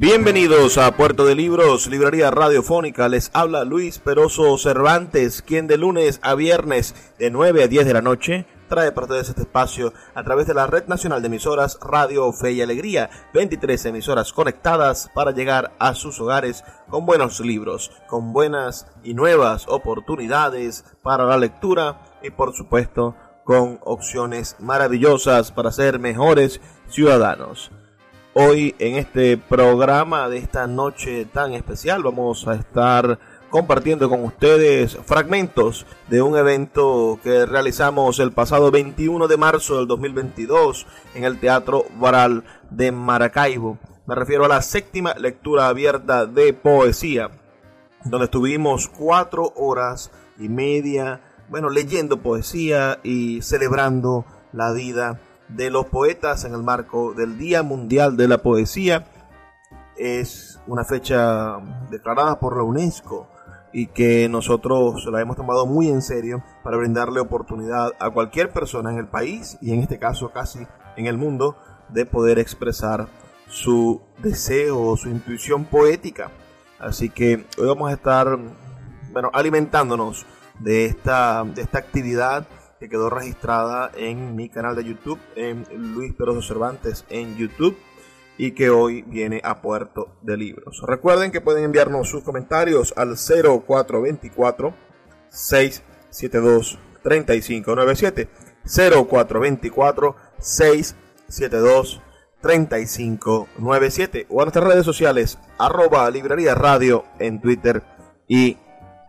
Bienvenidos 0.00 0.78
a 0.78 0.96
Puerto 0.96 1.26
de 1.26 1.34
Libros, 1.34 1.86
Librería 1.86 2.30
Radiofónica. 2.30 3.06
Les 3.10 3.30
habla 3.34 3.64
Luis 3.64 3.98
Peroso 3.98 4.56
Cervantes, 4.56 5.42
quien 5.42 5.66
de 5.66 5.76
lunes 5.76 6.20
a 6.22 6.34
viernes 6.34 6.94
de 7.18 7.30
9 7.30 7.64
a 7.64 7.66
10 7.66 7.84
de 7.84 7.92
la 7.92 8.00
noche 8.00 8.46
trae 8.70 8.92
para 8.92 9.04
ustedes 9.04 9.28
este 9.28 9.42
espacio 9.42 9.92
a 10.14 10.24
través 10.24 10.46
de 10.46 10.54
la 10.54 10.66
Red 10.66 10.86
Nacional 10.86 11.20
de 11.20 11.26
Emisoras 11.26 11.78
Radio 11.82 12.32
Fe 12.32 12.52
y 12.52 12.62
Alegría. 12.62 13.10
23 13.34 13.84
emisoras 13.84 14.32
conectadas 14.32 15.10
para 15.14 15.32
llegar 15.32 15.72
a 15.78 15.94
sus 15.94 16.18
hogares 16.18 16.64
con 16.88 17.04
buenos 17.04 17.38
libros, 17.40 17.92
con 18.08 18.32
buenas 18.32 18.86
y 19.04 19.12
nuevas 19.12 19.66
oportunidades 19.68 20.82
para 21.02 21.26
la 21.26 21.36
lectura 21.36 22.00
y 22.22 22.30
por 22.30 22.54
supuesto 22.54 23.16
con 23.44 23.78
opciones 23.82 24.56
maravillosas 24.60 25.52
para 25.52 25.70
ser 25.70 25.98
mejores 25.98 26.62
ciudadanos. 26.88 27.70
Hoy 28.32 28.76
en 28.78 28.94
este 28.94 29.36
programa 29.36 30.28
de 30.28 30.38
esta 30.38 30.68
noche 30.68 31.24
tan 31.24 31.52
especial 31.52 32.04
vamos 32.04 32.46
a 32.46 32.54
estar 32.54 33.18
compartiendo 33.50 34.08
con 34.08 34.24
ustedes 34.24 34.96
fragmentos 35.04 35.84
de 36.08 36.22
un 36.22 36.36
evento 36.36 37.18
que 37.24 37.44
realizamos 37.44 38.20
el 38.20 38.30
pasado 38.30 38.70
21 38.70 39.26
de 39.26 39.36
marzo 39.36 39.78
del 39.78 39.88
2022 39.88 40.86
en 41.16 41.24
el 41.24 41.40
Teatro 41.40 41.86
Varal 41.98 42.44
de 42.70 42.92
Maracaibo. 42.92 43.78
Me 44.06 44.14
refiero 44.14 44.44
a 44.44 44.48
la 44.48 44.62
séptima 44.62 45.14
lectura 45.14 45.66
abierta 45.66 46.24
de 46.24 46.52
poesía, 46.52 47.32
donde 48.04 48.26
estuvimos 48.26 48.86
cuatro 48.86 49.52
horas 49.56 50.12
y 50.38 50.48
media, 50.48 51.20
bueno, 51.48 51.68
leyendo 51.68 52.22
poesía 52.22 53.00
y 53.02 53.42
celebrando 53.42 54.24
la 54.52 54.72
vida 54.72 55.18
de 55.54 55.70
los 55.70 55.86
poetas 55.86 56.44
en 56.44 56.54
el 56.54 56.62
marco 56.62 57.12
del 57.14 57.38
Día 57.38 57.62
Mundial 57.62 58.16
de 58.16 58.28
la 58.28 58.38
Poesía. 58.38 59.06
Es 59.96 60.60
una 60.66 60.84
fecha 60.84 61.58
declarada 61.90 62.38
por 62.38 62.56
la 62.56 62.62
UNESCO 62.62 63.28
y 63.72 63.86
que 63.86 64.28
nosotros 64.28 65.06
la 65.10 65.20
hemos 65.20 65.36
tomado 65.36 65.66
muy 65.66 65.88
en 65.88 66.02
serio 66.02 66.42
para 66.62 66.76
brindarle 66.76 67.20
oportunidad 67.20 67.92
a 67.98 68.10
cualquier 68.10 68.50
persona 68.50 68.90
en 68.90 68.98
el 68.98 69.08
país 69.08 69.58
y 69.60 69.72
en 69.72 69.80
este 69.80 69.98
caso 69.98 70.30
casi 70.32 70.66
en 70.96 71.06
el 71.06 71.16
mundo 71.16 71.56
de 71.88 72.06
poder 72.06 72.38
expresar 72.38 73.08
su 73.48 74.00
deseo 74.18 74.80
o 74.80 74.96
su 74.96 75.08
intuición 75.08 75.64
poética. 75.64 76.30
Así 76.78 77.10
que 77.10 77.46
hoy 77.58 77.66
vamos 77.66 77.90
a 77.90 77.94
estar 77.94 78.38
bueno, 79.12 79.30
alimentándonos 79.32 80.24
de 80.58 80.86
esta, 80.86 81.44
de 81.44 81.62
esta 81.62 81.78
actividad 81.78 82.46
que 82.80 82.88
quedó 82.88 83.10
registrada 83.10 83.92
en 83.94 84.34
mi 84.34 84.48
canal 84.48 84.74
de 84.74 84.84
YouTube, 84.84 85.20
en 85.36 85.66
Luis 85.94 86.14
Peroso 86.14 86.40
Cervantes 86.40 87.04
en 87.10 87.36
YouTube 87.36 87.76
y 88.38 88.52
que 88.52 88.70
hoy 88.70 89.02
viene 89.02 89.42
a 89.44 89.60
Puerto 89.60 90.16
de 90.22 90.38
Libros. 90.38 90.80
Recuerden 90.86 91.30
que 91.30 91.42
pueden 91.42 91.64
enviarnos 91.64 92.08
sus 92.08 92.24
comentarios 92.24 92.94
al 92.96 93.16
0424 93.18 94.72
672 95.28 96.78
3597 97.02 98.28
0424 98.64 100.16
672 100.38 102.00
3597 102.40 104.26
o 104.30 104.40
a 104.40 104.44
nuestras 104.44 104.64
redes 104.64 104.86
sociales 104.86 105.38
arroba 105.58 106.10
librería 106.10 106.54
radio 106.54 107.04
en 107.18 107.42
Twitter 107.42 107.82
y 108.26 108.56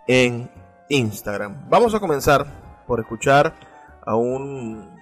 en 0.08 0.52
Instagram. 0.90 1.70
Vamos 1.70 1.96
a 1.96 2.02
comenzar 2.02 2.61
por 2.88 3.00
escuchar 3.00 3.54
a 4.06 4.16
un 4.16 5.00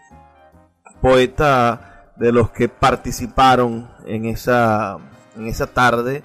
poeta 1.02 2.12
de 2.16 2.32
los 2.32 2.52
que 2.52 2.68
participaron 2.68 3.90
en 4.06 4.26
esa, 4.26 4.98
en 5.38 5.48
esa 5.48 5.68
tarde, 5.68 6.24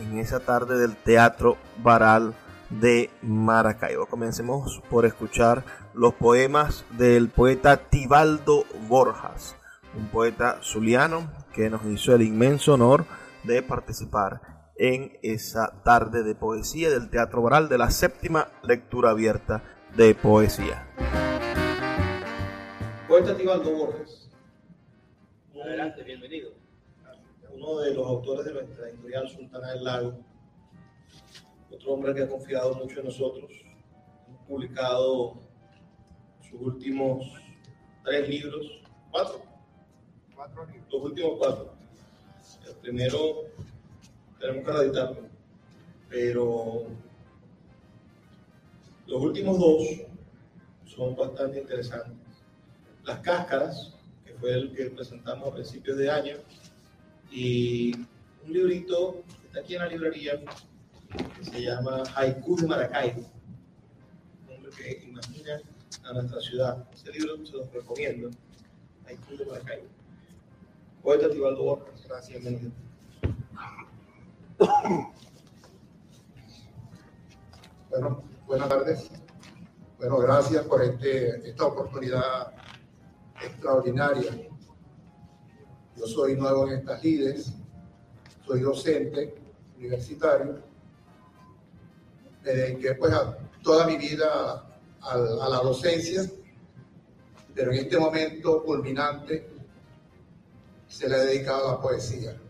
en 0.00 0.18
esa 0.18 0.40
tarde 0.40 0.78
del 0.78 0.96
Teatro 0.96 1.56
Baral 1.82 2.34
de 2.70 3.10
Maracaibo. 3.22 4.06
Comencemos 4.06 4.82
por 4.90 5.06
escuchar 5.06 5.64
los 5.94 6.14
poemas 6.14 6.84
del 6.90 7.28
poeta 7.28 7.76
Tibaldo 7.76 8.64
Borjas, 8.88 9.56
un 9.96 10.08
poeta 10.08 10.58
zuliano 10.62 11.30
que 11.52 11.70
nos 11.70 11.84
hizo 11.86 12.14
el 12.14 12.22
inmenso 12.22 12.74
honor 12.74 13.04
de 13.44 13.62
participar 13.62 14.40
en 14.76 15.18
esa 15.22 15.82
tarde 15.82 16.22
de 16.22 16.34
poesía 16.34 16.90
del 16.90 17.10
Teatro 17.10 17.42
Baral 17.42 17.68
de 17.68 17.78
la 17.78 17.90
séptima 17.90 18.48
lectura 18.62 19.10
abierta 19.10 19.62
de 19.96 20.14
poesía. 20.14 20.86
Poeta 23.08 23.36
Tibaldo 23.36 23.72
Borges. 23.76 24.30
Adelante, 25.62 26.02
bienvenido. 26.02 26.52
Uno 27.52 27.80
de 27.80 27.94
los 27.94 28.06
autores 28.06 28.44
de 28.46 28.52
nuestra 28.52 28.88
editorial 28.88 29.28
Sultana 29.28 29.72
del 29.72 29.84
Lago. 29.84 30.18
Otro 31.70 31.92
hombre 31.92 32.14
que 32.14 32.22
ha 32.22 32.28
confiado 32.28 32.74
mucho 32.74 33.00
en 33.00 33.06
nosotros. 33.06 33.50
Hemos 34.26 34.42
publicado 34.46 35.34
sus 36.48 36.60
últimos 36.60 37.26
tres 38.04 38.28
libros. 38.28 38.82
¿Cuatro? 39.10 39.42
Cuatro 40.34 40.66
libros. 40.66 40.92
Los 40.92 41.02
últimos 41.02 41.32
cuatro. 41.38 41.74
El 42.66 42.74
primero 42.76 43.18
tenemos 44.38 44.64
que 44.64 44.84
editarlo. 44.84 45.28
Pero 46.08 46.86
los 49.08 49.22
últimos 49.22 49.58
dos 49.58 49.82
son 50.84 51.16
bastante 51.16 51.60
interesantes. 51.60 52.14
Las 53.04 53.20
cáscaras, 53.20 53.94
que 54.24 54.34
fue 54.34 54.52
el 54.52 54.74
que 54.74 54.90
presentamos 54.90 55.48
a 55.48 55.54
principios 55.54 55.96
de 55.96 56.10
año, 56.10 56.36
y 57.30 57.94
un 58.44 58.52
librito 58.52 59.24
que 59.40 59.46
está 59.46 59.60
aquí 59.60 59.74
en 59.74 59.80
la 59.80 59.88
librería 59.88 60.40
que 61.36 61.44
se 61.44 61.62
llama 61.62 62.02
Haiku 62.14 62.56
de 62.56 62.66
Maracaibo, 62.66 63.22
un 64.46 64.54
hombre 64.54 64.70
que 64.76 65.04
imagina 65.04 65.60
a 66.04 66.12
nuestra 66.12 66.40
ciudad. 66.40 66.86
Ese 66.92 67.10
libro 67.12 67.44
se 67.46 67.52
los 67.52 67.72
recomiendo, 67.72 68.30
Haiku 69.06 69.36
de 69.38 69.46
Maracaibo. 69.46 69.88
Poeta 71.02 71.30
Tibaldo 71.30 71.64
Borges, 71.64 72.06
gracias, 72.06 72.42
bienvenido. 72.42 72.72
Bueno, 77.88 78.22
buenas 78.48 78.68
tardes. 78.70 79.10
Bueno, 79.98 80.16
gracias 80.16 80.64
por 80.64 80.82
este, 80.82 81.50
esta 81.50 81.66
oportunidad 81.66 82.54
extraordinaria. 83.44 84.48
Yo 85.94 86.06
soy 86.06 86.34
nuevo 86.34 86.66
en 86.66 86.78
estas 86.78 87.04
lides, 87.04 87.52
soy 88.46 88.60
docente 88.60 89.34
universitario, 89.76 90.62
me 92.42 92.52
dediqué 92.52 92.94
pues 92.94 93.12
a 93.12 93.36
toda 93.62 93.86
mi 93.86 93.98
vida 93.98 94.64
a, 95.02 95.12
a, 95.12 95.48
la 95.48 95.58
docencia, 95.58 96.22
pero 97.54 97.70
en 97.70 97.80
este 97.80 97.98
momento 97.98 98.62
culminante 98.64 99.46
se 100.86 101.06
le 101.06 101.16
ha 101.16 101.18
dedicado 101.18 101.68
a 101.68 101.72
la 101.72 101.80
poesía. 101.82 102.40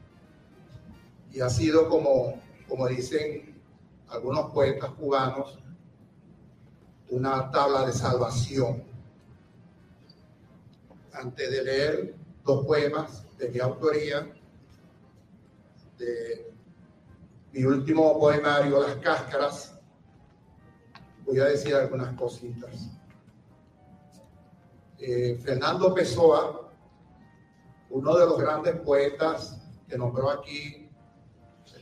Y 1.33 1.41
ha 1.41 1.51
sido 1.51 1.89
como, 1.89 2.41
como 2.69 2.87
dicen 2.87 3.61
algunos 4.09 4.53
poetas 4.53 4.91
cubanos, 4.93 5.59
una 7.11 7.51
tabla 7.51 7.87
de 7.87 7.93
salvación. 7.93 8.85
Antes 11.13 11.51
de 11.51 11.65
leer 11.65 12.15
dos 12.45 12.65
poemas 12.65 13.25
de 13.39 13.49
mi 13.49 13.59
autoría, 13.59 14.33
de 15.99 16.53
mi 17.53 17.65
último 17.65 18.19
poemario, 18.19 18.83
Las 18.83 18.97
Cáscaras, 18.97 19.79
voy 21.25 21.41
a 21.41 21.47
decir 21.47 21.75
algunas 21.75 22.15
cositas. 22.17 22.91
Eh, 24.99 25.39
Fernando 25.43 25.95
Pessoa, 25.95 26.71
uno 27.91 28.17
de 28.17 28.27
los 28.27 28.39
grandes 28.39 28.77
poetas 28.81 29.59
que 29.89 29.97
nombró 29.97 30.31
aquí, 30.31 30.89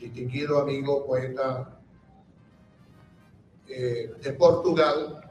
distinguido 0.01 0.61
amigo 0.61 1.07
poeta 1.07 1.76
eh, 3.69 4.13
de 4.23 4.33
Portugal, 4.33 5.31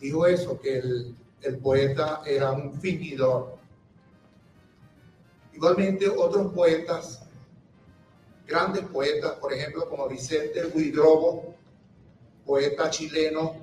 dijo 0.00 0.26
eso, 0.26 0.60
que 0.60 0.78
el, 0.78 1.16
el 1.42 1.58
poeta 1.58 2.22
era 2.26 2.52
un 2.52 2.72
fingidor. 2.80 3.56
Igualmente 5.52 6.08
otros 6.08 6.52
poetas 6.52 7.26
grandes 8.46 8.84
poetas, 8.84 9.32
por 9.32 9.52
ejemplo, 9.52 9.88
como 9.88 10.08
Vicente 10.08 10.64
Huidrobo, 10.66 11.54
poeta 12.44 12.88
chileno, 12.90 13.56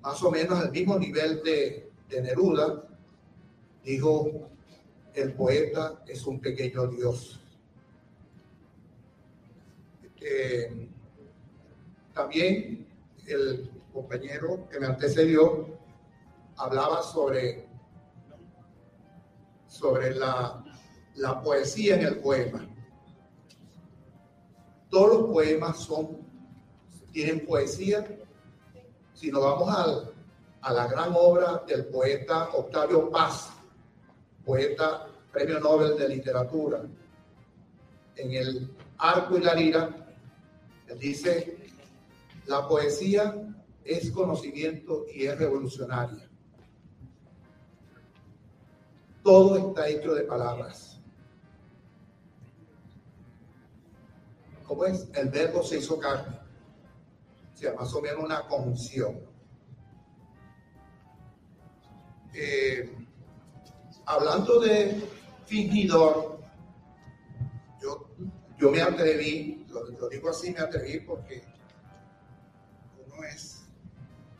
más 0.00 0.22
o 0.22 0.30
menos 0.30 0.58
al 0.58 0.72
mismo 0.72 0.98
nivel 0.98 1.42
de, 1.42 1.86
Neruda, 2.10 2.88
dijo, 3.84 4.48
el 5.14 5.32
poeta 5.34 6.02
es 6.08 6.26
un 6.26 6.40
pequeño 6.40 6.88
dios. 6.88 7.40
Este, 10.02 10.88
también 12.14 12.86
el 13.26 13.70
compañero 13.92 14.68
que 14.68 14.80
me 14.80 14.86
antecedió 14.86 15.66
hablaba 16.56 17.02
sobre, 17.02 17.66
sobre 19.66 20.14
la, 20.14 20.64
la 21.16 21.42
poesía 21.42 21.96
en 21.96 22.02
el 22.02 22.18
poema 22.18 22.70
todos 24.90 25.20
los 25.20 25.30
poemas 25.30 25.78
son, 25.78 26.18
tienen 27.12 27.46
poesía. 27.46 28.04
Si 29.14 29.30
nos 29.30 29.42
vamos 29.42 29.74
al, 29.74 30.12
a 30.62 30.72
la 30.72 30.86
gran 30.88 31.12
obra 31.14 31.62
del 31.66 31.86
poeta 31.86 32.48
Octavio 32.52 33.08
Paz, 33.08 33.50
poeta 34.44 35.06
premio 35.32 35.60
Nobel 35.60 35.96
de 35.96 36.08
Literatura, 36.08 36.82
en 38.16 38.32
el 38.32 38.76
Arco 38.98 39.38
y 39.38 39.40
la 39.40 39.54
Lira, 39.54 39.90
él 40.88 40.98
dice, 40.98 41.56
la 42.46 42.66
poesía 42.68 43.34
es 43.84 44.10
conocimiento 44.10 45.06
y 45.14 45.26
es 45.26 45.38
revolucionaria. 45.38 46.28
Todo 49.22 49.68
está 49.68 49.88
hecho 49.88 50.14
de 50.14 50.22
palabras. 50.22 50.90
¿cómo 54.70 54.84
es? 54.84 55.08
El 55.14 55.30
verbo 55.30 55.64
se 55.64 55.78
hizo 55.78 55.98
carne. 55.98 56.38
O 57.52 57.56
sea, 57.56 57.74
más 57.74 57.92
o 57.92 58.00
menos 58.00 58.22
una 58.22 58.46
conjunción. 58.46 59.18
Eh, 62.32 62.88
hablando 64.06 64.60
de 64.60 65.08
fingidor, 65.44 66.38
yo, 67.82 68.10
yo 68.60 68.70
me 68.70 68.80
atreví, 68.80 69.66
lo, 69.70 70.08
digo 70.08 70.30
así, 70.30 70.52
me 70.52 70.60
atreví 70.60 71.00
porque 71.00 71.42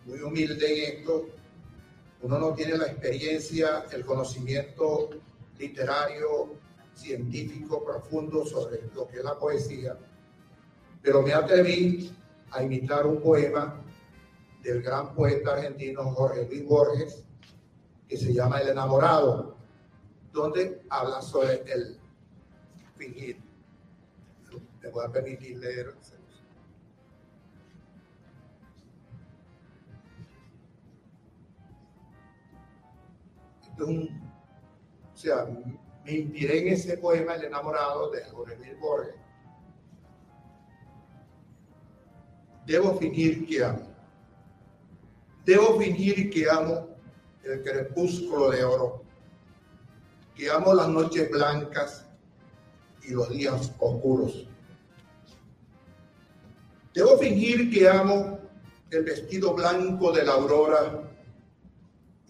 muy 0.06 0.20
humilde 0.20 0.66
en 0.66 0.98
esto, 0.98 1.26
uno 2.22 2.38
no 2.38 2.54
tiene 2.54 2.76
la 2.76 2.86
experiencia, 2.86 3.84
el 3.92 4.04
conocimiento 4.04 5.10
literario, 5.58 6.54
científico 6.94 7.84
profundo 7.84 8.44
sobre 8.44 8.82
lo 8.94 9.06
que 9.08 9.18
es 9.18 9.24
la 9.24 9.38
poesía 9.38 9.96
pero 11.02 11.22
me 11.22 11.32
atreví 11.32 12.14
a 12.50 12.62
imitar 12.62 13.06
un 13.06 13.20
poema 13.20 13.82
del 14.62 14.82
gran 14.82 15.14
poeta 15.14 15.52
argentino 15.52 16.10
Jorge 16.12 16.46
Luis 16.46 16.66
Borges, 16.66 17.24
que 18.06 18.16
se 18.16 18.32
llama 18.32 18.60
El 18.60 18.70
enamorado, 18.70 19.56
donde 20.32 20.82
habla 20.90 21.22
sobre 21.22 21.62
el 21.72 21.98
fingir. 22.96 23.38
Me 24.82 24.88
voy 24.90 25.04
a 25.06 25.08
permitir 25.08 25.58
leer. 25.58 25.94
O 33.88 35.16
sea, 35.16 35.46
me 36.04 36.12
inspiré 36.12 36.60
en 36.60 36.68
ese 36.74 36.96
poema 36.98 37.34
El 37.34 37.44
enamorado 37.44 38.10
de 38.10 38.24
Jorge 38.24 38.56
Luis 38.56 38.78
Borges 38.80 39.14
Debo 42.70 42.96
fingir 42.98 43.46
que 43.46 43.64
amo. 43.64 43.90
Debo 45.44 45.80
fingir 45.80 46.30
que 46.30 46.48
amo 46.48 46.88
el 47.42 47.64
crepúsculo 47.64 48.50
de 48.50 48.62
oro, 48.62 49.02
que 50.36 50.48
amo 50.48 50.72
las 50.74 50.88
noches 50.88 51.28
blancas 51.30 52.06
y 53.02 53.10
los 53.12 53.28
días 53.30 53.72
oscuros. 53.80 54.46
Debo 56.94 57.18
fingir 57.18 57.72
que 57.72 57.88
amo 57.88 58.38
el 58.90 59.02
vestido 59.02 59.52
blanco 59.54 60.12
de 60.12 60.24
la 60.24 60.34
aurora 60.34 61.09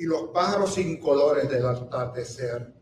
y 0.00 0.06
los 0.06 0.30
pájaros 0.30 0.72
sin 0.76 0.98
colores 0.98 1.46
del 1.50 1.66
atardecer. 1.66 2.72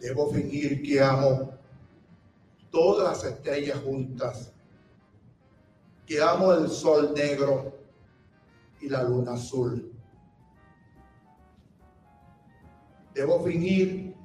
Debo 0.00 0.32
fingir 0.32 0.82
que 0.82 0.98
amo 0.98 1.52
todas 2.70 3.22
las 3.22 3.34
estrellas 3.34 3.78
juntas 3.84 4.50
que 6.06 6.22
amo 6.22 6.54
el 6.54 6.70
sol 6.70 7.12
negro 7.14 7.70
y 8.80 8.88
la 8.88 9.02
luna 9.02 9.34
azul. 9.34 9.92
Debo 13.12 13.44
fingir 13.44 14.16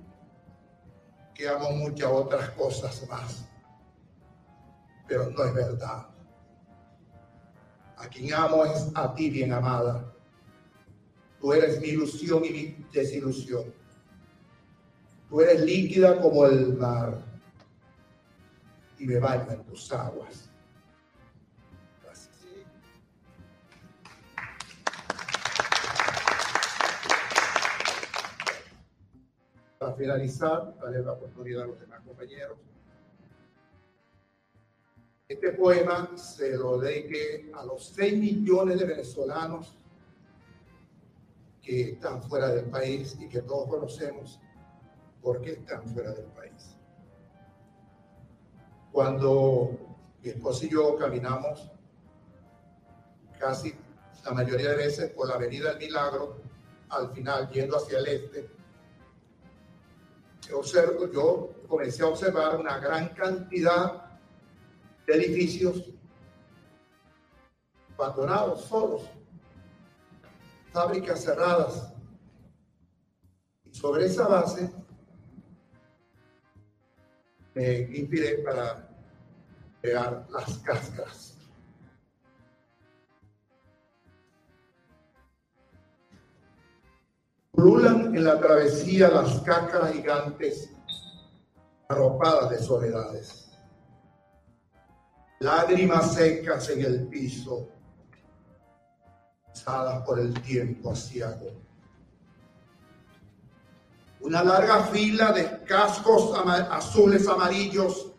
que 1.36 1.50
amo 1.50 1.72
muchas 1.72 2.10
otras 2.10 2.50
cosas 2.52 3.06
más, 3.10 3.44
pero 5.10 5.30
no 5.30 5.44
es 5.44 5.54
verdad. 5.54 6.08
A 7.98 8.08
quien 8.08 8.34
amo 8.34 8.64
es 8.64 8.90
a 8.96 9.14
ti, 9.14 9.30
bien 9.30 9.52
amada. 9.52 10.12
Tú 11.42 11.52
eres 11.54 11.82
mi 11.82 11.88
ilusión 11.88 12.46
y 12.46 12.50
mi 12.52 12.86
desilusión. 12.94 13.74
Tú 15.28 15.42
eres 15.42 15.62
líquida 15.62 16.22
como 16.22 16.46
el 16.46 16.78
mar 16.78 17.20
y 19.00 19.08
me 19.08 19.18
baño 19.18 19.52
en 19.52 19.64
tus 19.64 19.92
aguas. 19.92 20.48
Para 29.80 29.96
finalizar, 29.96 30.78
daré 30.80 31.02
la 31.02 31.14
oportunidad 31.14 31.64
a 31.64 31.68
los 31.68 31.80
demás 31.80 32.02
compañeros. 32.06 32.60
Este 35.28 35.54
poema 35.54 36.16
se 36.16 36.56
lo 36.56 36.78
dedique 36.78 37.50
a 37.56 37.66
los 37.66 37.88
6 37.96 38.16
millones 38.20 38.78
de 38.78 38.86
venezolanos 38.86 39.81
que 41.62 41.92
están 41.92 42.22
fuera 42.24 42.50
del 42.50 42.66
país 42.66 43.18
y 43.20 43.28
que 43.28 43.42
todos 43.42 43.68
conocemos 43.68 44.40
por 45.22 45.42
qué 45.42 45.52
están 45.52 45.84
fuera 45.88 46.12
del 46.12 46.26
país. 46.26 46.76
Cuando 48.92 49.78
mi 50.22 50.30
esposo 50.30 50.66
y 50.66 50.70
yo 50.70 50.98
caminamos 50.98 51.72
casi 53.40 53.74
la 54.26 54.32
mayoría 54.32 54.70
de 54.72 54.76
veces 54.76 55.12
por 55.12 55.28
la 55.28 55.36
Avenida 55.36 55.70
del 55.70 55.80
Milagro, 55.80 56.38
al 56.90 57.12
final 57.12 57.50
yendo 57.50 57.78
hacia 57.78 58.00
el 58.00 58.08
este, 58.08 58.50
observo, 60.54 61.10
yo 61.12 61.54
comencé 61.68 62.04
a 62.04 62.08
observar 62.08 62.60
una 62.60 62.78
gran 62.80 63.10
cantidad 63.10 64.20
de 65.08 65.14
edificios 65.14 65.90
abandonados, 67.98 68.66
solos, 68.66 69.04
fábricas 70.72 71.24
cerradas. 71.24 71.94
Y 73.66 73.74
sobre 73.74 74.06
esa 74.06 74.28
base 74.28 74.72
me 77.54 77.80
inspiré 77.98 78.40
para 78.40 78.90
crear 79.82 80.28
las 80.30 80.58
cáscaras. 80.60 81.38
Pululan 87.52 88.16
en 88.16 88.24
la 88.24 88.40
travesía 88.40 89.10
las 89.10 89.42
cáscaras 89.42 89.94
gigantes 89.94 90.74
arropadas 91.90 92.50
de 92.50 92.58
soledades. 92.60 93.52
Lágrimas 95.40 96.14
secas 96.14 96.70
en 96.70 96.82
el 96.82 97.08
piso, 97.08 97.70
por 100.06 100.20
el 100.20 100.34
tiempo 100.42 100.92
asiago. 100.92 101.52
una 104.22 104.44
larga 104.44 104.84
fila 104.86 105.32
de 105.32 105.64
cascos 105.66 106.38
azules 106.70 107.28
amarillos 107.28 108.12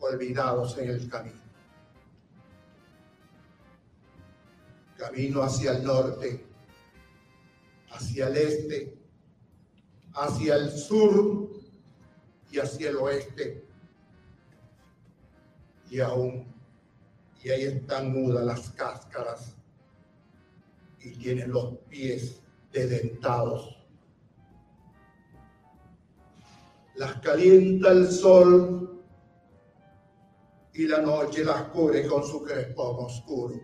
olvidados 0.00 0.76
en 0.78 0.90
el 0.90 1.08
camino. 1.08 1.42
Camino 4.96 5.42
hacia 5.42 5.72
el 5.72 5.84
norte, 5.84 6.46
hacia 7.90 8.28
el 8.28 8.36
este, 8.36 8.98
hacia 10.14 10.56
el 10.56 10.70
sur 10.70 11.50
y 12.50 12.58
hacia 12.58 12.90
el 12.90 12.96
oeste. 12.96 13.64
Y 15.90 16.00
aún, 16.00 16.51
y 17.42 17.50
ahí 17.50 17.64
están 17.64 18.12
mudas 18.12 18.44
las 18.44 18.70
cáscaras 18.70 19.56
y 21.00 21.10
tienen 21.16 21.50
los 21.50 21.78
pies 21.88 22.40
dedentados. 22.70 23.76
Las 26.94 27.14
calienta 27.16 27.90
el 27.90 28.10
sol 28.10 29.02
y 30.74 30.86
la 30.86 30.98
noche 30.98 31.44
las 31.44 31.62
cubre 31.64 32.06
con 32.06 32.24
su 32.24 32.42
crespón 32.44 33.06
oscuro. 33.06 33.60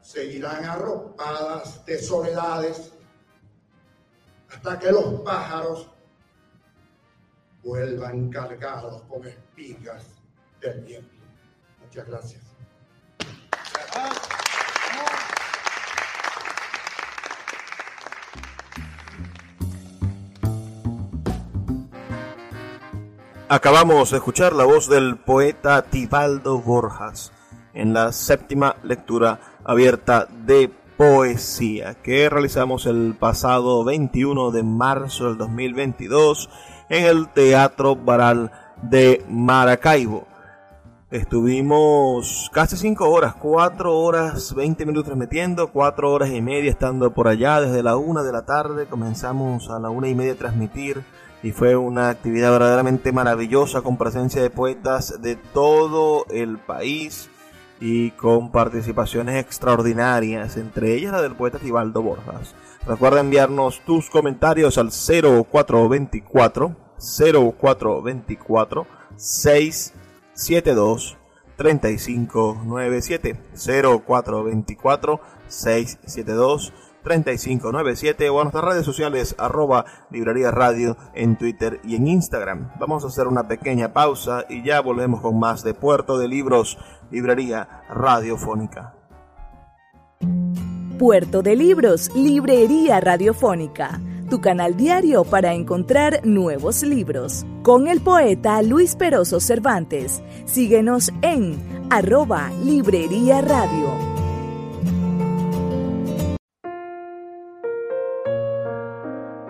Seguirán 0.00 0.64
arropadas 0.64 1.84
de 1.84 1.98
soledades 1.98 2.92
hasta 4.50 4.78
que 4.78 4.92
los 4.92 5.20
pájaros 5.22 5.88
vuelvan 7.64 8.30
cargados 8.30 9.02
con 9.02 9.26
espigas 9.26 10.06
del 10.60 10.80
viento. 10.82 11.13
Muchas 11.94 12.08
gracias. 12.08 12.42
Acabamos 23.48 24.10
de 24.10 24.16
escuchar 24.16 24.54
la 24.54 24.64
voz 24.64 24.88
del 24.88 25.18
poeta 25.18 25.82
Tibaldo 25.82 26.58
Borjas 26.58 27.30
en 27.74 27.92
la 27.94 28.10
séptima 28.10 28.74
lectura 28.82 29.60
abierta 29.62 30.26
de 30.26 30.72
poesía 30.96 31.94
que 32.02 32.28
realizamos 32.28 32.86
el 32.86 33.14
pasado 33.16 33.84
21 33.84 34.50
de 34.50 34.64
marzo 34.64 35.26
del 35.26 35.38
2022 35.38 36.50
en 36.88 37.04
el 37.04 37.28
Teatro 37.28 37.94
Baral 37.94 38.50
de 38.82 39.24
Maracaibo. 39.28 40.33
Estuvimos 41.14 42.50
casi 42.52 42.76
5 42.76 43.08
horas, 43.08 43.36
4 43.36 43.96
horas 43.96 44.52
20 44.52 44.84
minutos 44.84 45.16
metiendo, 45.16 45.70
4 45.70 46.10
horas 46.10 46.30
y 46.30 46.42
media 46.42 46.72
estando 46.72 47.14
por 47.14 47.28
allá 47.28 47.60
desde 47.60 47.84
la 47.84 47.96
1 47.96 48.24
de 48.24 48.32
la 48.32 48.44
tarde. 48.44 48.86
Comenzamos 48.86 49.70
a 49.70 49.78
la 49.78 49.90
1 49.90 50.08
y 50.08 50.16
media 50.16 50.32
a 50.32 50.36
transmitir 50.36 51.04
y 51.44 51.52
fue 51.52 51.76
una 51.76 52.08
actividad 52.08 52.50
verdaderamente 52.50 53.12
maravillosa 53.12 53.82
con 53.82 53.96
presencia 53.96 54.42
de 54.42 54.50
poetas 54.50 55.22
de 55.22 55.36
todo 55.36 56.26
el 56.30 56.58
país 56.58 57.30
y 57.78 58.10
con 58.10 58.50
participaciones 58.50 59.36
extraordinarias, 59.36 60.56
entre 60.56 60.94
ellas 60.94 61.12
la 61.12 61.22
del 61.22 61.36
poeta 61.36 61.60
Tibaldo 61.60 62.02
Borjas. 62.02 62.56
Recuerda 62.88 63.20
enviarnos 63.20 63.82
tus 63.86 64.10
comentarios 64.10 64.78
al 64.78 64.90
0424 64.90 66.74
0424 66.98 68.86
672 70.34 71.16
3597 71.56 73.36
0424 73.56 75.20
672 75.48 76.72
3597 77.04 78.30
o 78.30 78.40
a 78.40 78.44
nuestras 78.44 78.64
redes 78.64 78.84
sociales 78.84 79.36
arroba 79.38 79.84
librería 80.10 80.50
radio 80.50 80.96
en 81.14 81.36
Twitter 81.36 81.80
y 81.84 81.96
en 81.96 82.08
Instagram. 82.08 82.72
Vamos 82.80 83.04
a 83.04 83.08
hacer 83.08 83.28
una 83.28 83.46
pequeña 83.46 83.92
pausa 83.92 84.46
y 84.48 84.64
ya 84.64 84.80
volvemos 84.80 85.20
con 85.20 85.38
más 85.38 85.62
de 85.62 85.74
Puerto 85.74 86.18
de 86.18 86.28
Libros, 86.28 86.78
librería 87.10 87.84
radiofónica. 87.88 88.94
Puerto 90.98 91.42
de 91.42 91.56
Libros, 91.56 92.10
librería 92.14 93.00
radiofónica, 93.00 94.00
tu 94.34 94.40
canal 94.40 94.76
diario 94.76 95.22
para 95.22 95.54
encontrar 95.54 96.26
nuevos 96.26 96.82
libros. 96.82 97.46
Con 97.62 97.86
el 97.86 98.00
poeta 98.00 98.62
Luis 98.62 98.96
Peroso 98.96 99.38
Cervantes. 99.38 100.24
Síguenos 100.44 101.12
en 101.22 101.56
arroba 101.88 102.50
librería 102.64 103.42
radio. 103.42 104.14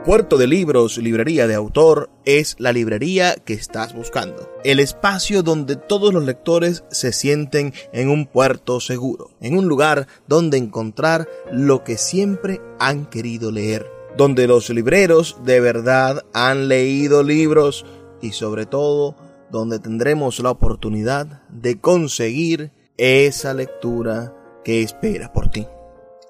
Puerto 0.05 0.37
de 0.37 0.47
Libros, 0.47 0.99
librería 0.99 1.47
de 1.47 1.55
autor, 1.55 2.11
es 2.27 2.57
la 2.59 2.75
librería 2.75 3.37
que 3.37 3.55
estás 3.55 3.95
buscando. 3.95 4.51
El 4.63 4.81
espacio 4.81 5.43
donde 5.43 5.77
todos 5.77 6.13
los 6.13 6.27
lectores 6.27 6.85
se 6.91 7.11
sienten 7.15 7.73
en 7.95 8.11
un 8.11 8.27
puerto 8.27 8.81
seguro, 8.81 9.31
en 9.41 9.57
un 9.57 9.67
lugar 9.67 10.07
donde 10.29 10.59
encontrar 10.59 11.27
lo 11.51 11.85
que 11.85 11.97
siempre 11.97 12.61
han 12.79 13.07
querido 13.07 13.51
leer, 13.51 13.94
donde 14.17 14.47
los 14.47 14.71
libreros 14.71 15.39
de 15.45 15.61
verdad 15.61 16.25
han 16.33 16.69
leído 16.69 17.23
libros 17.23 17.85
y 18.21 18.33
sobre 18.33 18.67
todo 18.67 19.17
donde 19.51 19.79
tendremos 19.79 20.41
la 20.41 20.51
oportunidad 20.51 21.43
de 21.49 21.81
conseguir 21.81 22.73
esa 22.97 23.55
lectura 23.55 24.35
que 24.65 24.83
espera 24.83 25.33
por 25.33 25.51
ti. 25.51 25.67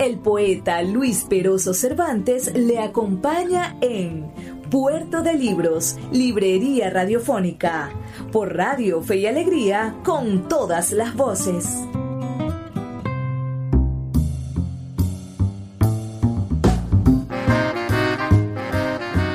El 0.00 0.18
poeta 0.18 0.80
Luis 0.80 1.26
Peroso 1.28 1.74
Cervantes 1.74 2.54
le 2.54 2.78
acompaña 2.78 3.76
en 3.82 4.32
Puerto 4.70 5.20
de 5.20 5.34
Libros, 5.34 5.98
Librería 6.10 6.88
Radiofónica, 6.88 7.90
por 8.32 8.56
Radio 8.56 9.02
Fe 9.02 9.16
y 9.18 9.26
Alegría, 9.26 9.96
con 10.02 10.48
todas 10.48 10.92
las 10.92 11.14
voces. 11.14 11.66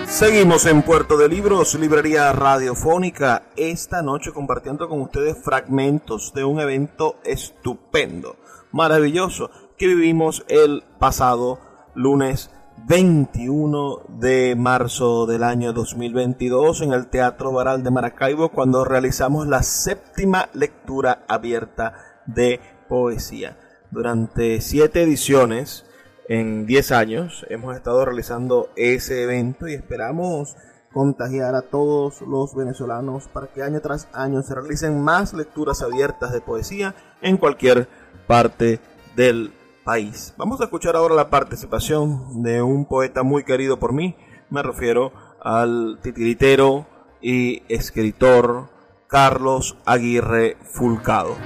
Seguimos 0.08 0.66
en 0.66 0.82
Puerto 0.82 1.16
de 1.16 1.30
Libros, 1.30 1.76
Librería 1.76 2.32
Radiofónica, 2.34 3.44
esta 3.56 4.02
noche 4.02 4.32
compartiendo 4.34 4.90
con 4.90 5.02
ustedes 5.02 5.38
fragmentos 5.44 6.34
de 6.34 6.44
un 6.44 6.60
evento 6.60 7.18
estupendo, 7.24 8.38
maravilloso 8.72 9.52
que 9.78 9.88
vivimos 9.88 10.46
el 10.48 10.84
pasado 11.00 11.60
lunes 11.96 12.50
21 12.88 14.04
de 14.08 14.56
marzo 14.56 15.26
del 15.26 15.44
año 15.44 15.74
2022 15.74 16.82
en 16.82 16.94
el 16.94 17.08
Teatro 17.08 17.52
Baral 17.52 17.84
de 17.84 17.92
Maracaibo 17.92 18.50
cuando 18.50 18.86
realizamos 18.86 19.48
la 19.48 19.64
séptima 19.64 20.48
lectura 20.54 21.26
abierta 21.28 22.22
de 22.26 22.62
poesía. 22.88 23.58
Durante 23.92 24.62
siete 24.62 25.04
ediciones 25.04 25.86
en 26.30 26.66
10 26.66 26.92
años 26.94 27.46
hemos 27.50 27.76
estado 27.76 28.06
realizando 28.06 28.70
ese 28.78 29.24
evento 29.24 29.68
y 29.68 29.74
esperamos 29.74 30.56
contagiar 30.94 31.54
a 31.56 31.64
todos 31.64 32.22
los 32.22 32.56
venezolanos 32.56 33.28
para 33.28 33.48
que 33.48 33.62
año 33.62 33.82
tras 33.82 34.08
año 34.14 34.42
se 34.42 34.56
realicen 34.56 35.02
más 35.02 35.34
lecturas 35.34 35.82
abiertas 35.82 36.32
de 36.32 36.40
poesía 36.40 36.96
en 37.22 37.36
cualquier 37.36 37.90
parte 38.26 38.80
del 39.18 39.52
país. 39.86 40.34
Vamos 40.36 40.60
a 40.60 40.66
escuchar 40.66 40.96
ahora 40.96 41.14
la 41.14 41.30
participación 41.30 42.42
de 42.42 42.62
un 42.62 42.86
poeta 42.86 43.22
muy 43.22 43.44
querido 43.44 43.80
por 43.80 43.94
mí. 43.94 44.16
Me 44.50 44.64
refiero 44.64 45.14
al 45.40 46.00
titiritero 46.02 46.88
y 47.22 47.62
escritor 47.70 48.70
Carlos 49.08 49.78
Aguirre 49.86 50.58
Fulcado. 50.64 51.38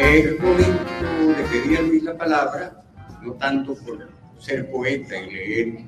Es 0.00 0.40
momento 0.40 1.36
de 1.36 1.44
pedir 1.50 1.78
a 1.78 1.82
Luis 1.82 2.02
la 2.04 2.16
palabra, 2.16 2.84
no 3.20 3.32
tanto 3.32 3.74
por 3.74 4.08
ser 4.38 4.70
poeta 4.70 5.16
y 5.20 5.30
leer, 5.32 5.78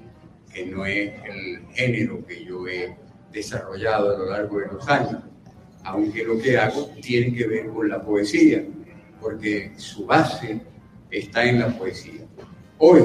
que 0.52 0.66
no 0.66 0.84
es 0.84 1.12
el 1.24 1.66
género 1.68 2.26
que 2.26 2.44
yo 2.44 2.66
he 2.66 2.96
desarrollado 3.30 4.16
a 4.16 4.18
lo 4.18 4.26
largo 4.26 4.58
de 4.58 4.66
los 4.66 4.88
años, 4.88 5.22
aunque 5.84 6.24
lo 6.24 6.36
que 6.38 6.58
hago 6.58 6.90
tiene 7.00 7.32
que 7.32 7.46
ver 7.46 7.68
con 7.68 7.88
la 7.88 8.02
poesía 8.02 8.64
porque 9.20 9.72
su 9.76 10.06
base 10.06 10.60
está 11.10 11.44
en 11.44 11.60
la 11.60 11.76
poesía. 11.76 12.22
Hoy 12.78 13.00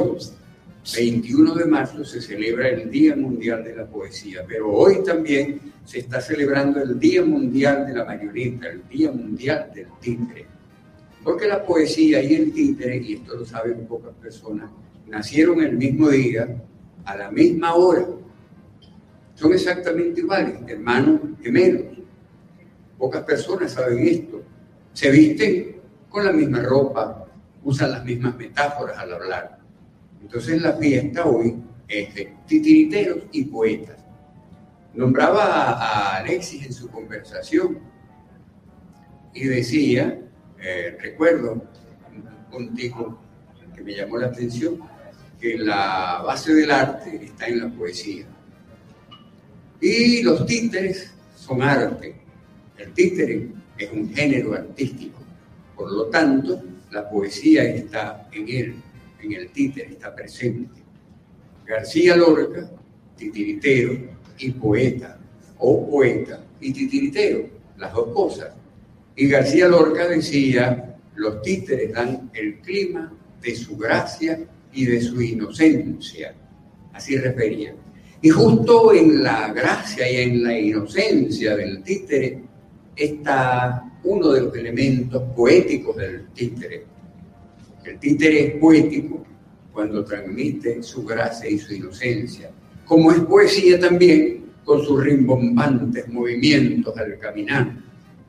21 0.95 1.55
de 1.55 1.65
marzo 1.65 2.03
se 2.03 2.21
celebra 2.21 2.67
el 2.69 2.89
Día 2.89 3.15
Mundial 3.15 3.63
de 3.63 3.75
la 3.75 3.85
Poesía, 3.85 4.43
pero 4.47 4.71
hoy 4.71 5.03
también 5.03 5.59
se 5.85 5.99
está 5.99 6.19
celebrando 6.19 6.81
el 6.81 6.99
Día 6.99 7.23
Mundial 7.23 7.85
de 7.85 7.93
la 7.93 8.05
Marioneta, 8.05 8.67
el 8.67 8.87
Día 8.89 9.11
Mundial 9.11 9.71
del 9.73 9.87
Títere. 9.99 10.47
Porque 11.23 11.47
la 11.47 11.63
poesía 11.63 12.21
y 12.23 12.33
el 12.33 12.51
títere, 12.51 12.97
y 12.97 13.13
esto 13.13 13.35
lo 13.35 13.45
saben 13.45 13.85
pocas 13.85 14.13
personas, 14.15 14.71
nacieron 15.07 15.61
el 15.61 15.77
mismo 15.77 16.09
día, 16.09 16.47
a 17.05 17.15
la 17.15 17.31
misma 17.31 17.75
hora. 17.75 18.07
Son 19.35 19.53
exactamente 19.53 20.21
iguales, 20.21 20.55
hermanos 20.67 21.21
gemelos. 21.41 21.83
Pocas 22.97 23.23
personas 23.23 23.71
saben 23.71 23.99
esto. 24.07 24.41
Se 24.93 25.11
visten 25.11 25.75
con 26.11 26.25
la 26.25 26.31
misma 26.31 26.61
ropa, 26.61 27.25
usan 27.63 27.91
las 27.91 28.03
mismas 28.03 28.35
metáforas 28.35 28.97
al 28.97 29.13
hablar. 29.13 29.59
Entonces 30.21 30.61
la 30.61 30.73
fiesta 30.73 31.25
hoy 31.25 31.55
es 31.87 32.13
de 32.13 32.33
titiriteros 32.45 33.19
y 33.31 33.45
poetas. 33.45 33.97
Nombraba 34.93 35.71
a 35.71 36.17
Alexis 36.17 36.65
en 36.65 36.73
su 36.73 36.89
conversación 36.89 37.79
y 39.33 39.45
decía, 39.45 40.19
eh, 40.59 40.97
recuerdo 41.01 41.63
un 42.51 42.75
tipo 42.75 43.17
que 43.73 43.81
me 43.81 43.95
llamó 43.95 44.17
la 44.17 44.27
atención, 44.27 44.79
que 45.39 45.57
la 45.57 46.21
base 46.25 46.53
del 46.53 46.69
arte 46.69 47.23
está 47.23 47.47
en 47.47 47.59
la 47.61 47.69
poesía. 47.69 48.25
Y 49.79 50.21
los 50.21 50.45
títeres 50.45 51.13
son 51.35 51.61
arte. 51.61 52.15
El 52.77 52.93
títere 52.93 53.49
es 53.77 53.91
un 53.91 54.13
género 54.13 54.53
artístico. 54.53 55.20
Por 55.81 55.93
lo 55.93 56.05
tanto, 56.05 56.61
la 56.91 57.09
poesía 57.09 57.63
está 57.63 58.29
en 58.31 58.47
él, 58.47 58.75
en 59.19 59.31
el 59.33 59.49
títere, 59.49 59.93
está 59.93 60.13
presente. 60.13 60.79
García 61.65 62.15
Lorca, 62.15 62.69
titiritero 63.17 63.97
y 64.37 64.51
poeta, 64.51 65.17
o 65.57 65.89
poeta 65.89 66.43
y 66.59 66.71
titiritero, 66.71 67.49
las 67.79 67.91
dos 67.93 68.13
cosas. 68.13 68.53
Y 69.15 69.27
García 69.27 69.67
Lorca 69.67 70.07
decía, 70.07 70.97
los 71.15 71.41
títeres 71.41 71.93
dan 71.93 72.29
el 72.35 72.59
clima 72.59 73.11
de 73.41 73.55
su 73.55 73.75
gracia 73.75 74.39
y 74.71 74.85
de 74.85 75.01
su 75.01 75.19
inocencia. 75.19 76.35
Así 76.93 77.17
refería. 77.17 77.73
Y 78.21 78.29
justo 78.29 78.93
en 78.93 79.23
la 79.23 79.51
gracia 79.51 80.07
y 80.07 80.17
en 80.17 80.43
la 80.43 80.59
inocencia 80.59 81.55
del 81.55 81.81
títere 81.81 82.39
está 82.95 83.90
uno 84.03 84.29
de 84.29 84.41
los 84.41 84.55
elementos 84.55 85.21
poéticos 85.35 85.95
del 85.97 86.27
títere. 86.29 86.85
El 87.83 87.99
títere 87.99 88.47
es 88.47 88.55
poético 88.55 89.23
cuando 89.73 90.03
transmite 90.03 90.83
su 90.83 91.03
gracia 91.05 91.49
y 91.49 91.57
su 91.57 91.73
inocencia, 91.73 92.51
como 92.85 93.11
es 93.11 93.19
poesía 93.21 93.79
también 93.79 94.45
con 94.63 94.83
sus 94.83 95.03
rimbombantes 95.03 96.07
movimientos 96.09 96.95
al 96.97 97.17
caminar, 97.19 97.73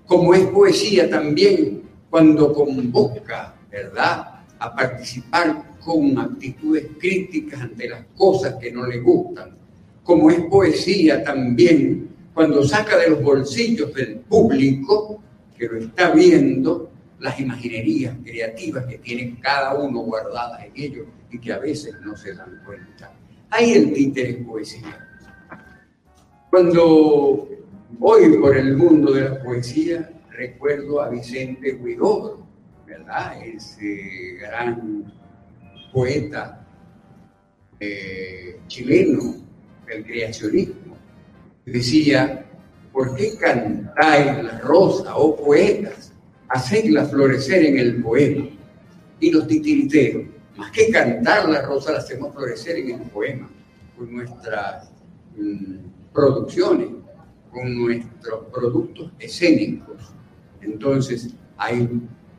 como 0.06 0.34
es 0.34 0.42
poesía 0.46 1.08
también 1.08 1.82
cuando 2.10 2.52
convoca, 2.52 3.54
¿verdad?, 3.70 4.44
a 4.58 4.76
participar 4.76 5.76
con 5.80 6.16
actitudes 6.18 6.86
críticas 6.98 7.62
ante 7.62 7.88
las 7.88 8.04
cosas 8.16 8.54
que 8.60 8.70
no 8.70 8.86
le 8.86 9.00
gustan, 9.00 9.56
como 10.04 10.30
es 10.30 10.40
poesía 10.42 11.24
también 11.24 12.08
cuando 12.32 12.62
saca 12.62 12.96
de 12.96 13.10
los 13.10 13.22
bolsillos 13.22 13.92
del 13.92 14.20
público 14.20 15.20
lo 15.69 15.78
está 15.78 16.11
viendo 16.11 16.90
las 17.21 17.38
imaginerías 17.38 18.16
creativas 18.25 18.85
que 18.87 18.99
tienen 18.99 19.37
cada 19.37 19.75
uno 19.75 20.00
guardadas 20.00 20.64
en 20.64 20.73
ellos 20.75 21.07
y 21.31 21.38
que 21.38 21.52
a 21.52 21.59
veces 21.59 21.95
no 22.00 22.16
se 22.16 22.35
dan 22.35 22.61
cuenta. 22.64 23.12
Ahí 23.50 23.73
el 23.73 23.92
títere 23.92 24.31
es 24.31 24.47
poesía. 24.47 25.09
Cuando 26.50 27.49
voy 27.99 28.38
por 28.38 28.57
el 28.57 28.77
mundo 28.77 29.12
de 29.12 29.29
la 29.29 29.42
poesía, 29.42 30.11
recuerdo 30.31 31.01
a 31.01 31.09
Vicente 31.09 31.75
Huidobro, 31.75 32.46
¿verdad? 32.87 33.40
Ese 33.44 34.37
gran 34.40 35.12
poeta 35.92 36.66
eh, 37.79 38.61
chileno 38.66 39.35
del 39.87 40.05
creacionismo. 40.05 40.96
Decía, 41.64 42.46
¿por 42.92 43.14
qué 43.14 43.37
cantáis 43.37 44.44
la 44.44 44.59
rosa, 44.61 45.16
oh 45.16 45.37
poetas? 45.37 46.12
Hacedla 46.48 47.07
florecer 47.07 47.64
en 47.64 47.78
el 47.78 48.02
poema. 48.02 48.48
Y 49.20 49.31
los 49.31 49.46
titiriteros, 49.46 50.24
más 50.57 50.70
que 50.72 50.90
cantar 50.90 51.48
la 51.48 51.62
rosa, 51.62 51.92
la 51.92 51.98
hacemos 51.98 52.35
florecer 52.35 52.76
en 52.76 53.00
el 53.00 53.09
poema, 53.09 53.48
con 53.96 54.12
nuestras 54.12 54.90
mm, 55.37 55.76
producciones, 56.12 56.88
con 57.50 57.74
nuestros 57.74 58.46
productos 58.52 59.12
escénicos. 59.18 60.12
Entonces, 60.61 61.35
hay 61.57 61.88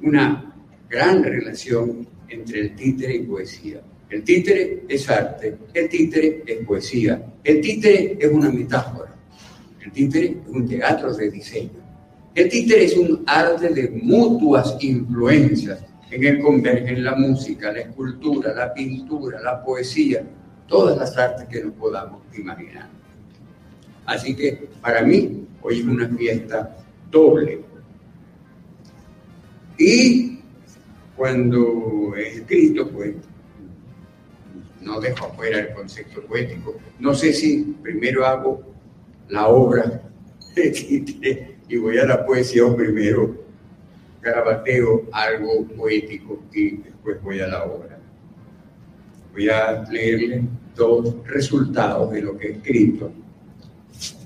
una 0.02 0.54
gran 0.90 1.24
relación 1.24 2.08
entre 2.28 2.62
el 2.62 2.76
títere 2.76 3.16
y 3.16 3.24
poesía. 3.24 3.82
El 4.10 4.24
títere 4.24 4.84
es 4.88 5.10
arte, 5.10 5.58
el 5.74 5.90
títere 5.90 6.44
es 6.46 6.66
poesía, 6.66 7.34
el 7.44 7.62
títere 7.62 8.18
es 8.20 8.32
una 8.32 8.52
metáfora, 8.52 9.13
el 9.84 9.92
títere 9.92 10.26
es 10.26 10.48
un 10.48 10.68
teatro 10.68 11.14
de 11.14 11.30
diseño. 11.30 11.84
El 12.34 12.50
títere 12.50 12.86
es 12.86 12.98
un 12.98 13.24
arte 13.28 13.70
de 13.70 13.90
mutuas 13.90 14.78
influencias 14.82 15.84
en 16.10 16.24
el 16.24 16.40
convergen 16.40 17.04
la 17.04 17.16
música, 17.16 17.72
la 17.72 17.82
escultura, 17.82 18.54
la 18.54 18.74
pintura, 18.74 19.42
la 19.42 19.64
poesía, 19.64 20.24
todas 20.68 20.98
las 20.98 21.18
artes 21.18 21.48
que 21.48 21.64
nos 21.64 21.74
podamos 21.74 22.22
imaginar. 22.38 22.90
Así 24.06 24.36
que 24.36 24.70
para 24.82 25.02
mí 25.02 25.48
hoy 25.62 25.80
es 25.80 25.86
una 25.86 26.08
fiesta 26.10 26.78
doble. 27.12 27.62
Y 29.78 30.40
cuando 31.16 32.14
he 32.16 32.38
escrito, 32.38 32.90
pues 32.90 33.16
no 34.82 35.00
dejo 35.00 35.26
afuera 35.26 35.60
el 35.60 35.74
concepto 35.74 36.22
poético. 36.22 36.76
No 37.00 37.14
sé 37.14 37.34
si 37.34 37.76
primero 37.82 38.26
hago 38.26 38.73
la 39.30 39.48
obra 39.48 40.02
y 41.70 41.78
voy 41.78 41.98
a 41.98 42.06
la 42.06 42.26
poesía 42.26 42.64
primero 42.76 43.44
garabateo 44.24 45.04
algo 45.12 45.68
poético 45.76 46.42
y 46.54 46.78
después 46.78 47.22
voy 47.22 47.42
a 47.42 47.48
la 47.48 47.64
obra. 47.66 48.00
Voy 49.34 49.50
a 49.50 49.84
leerle 49.92 50.44
dos 50.76 51.16
resultados 51.28 52.12
de 52.12 52.22
lo 52.22 52.38
que 52.38 52.48
he 52.48 52.52
escrito. 52.54 53.12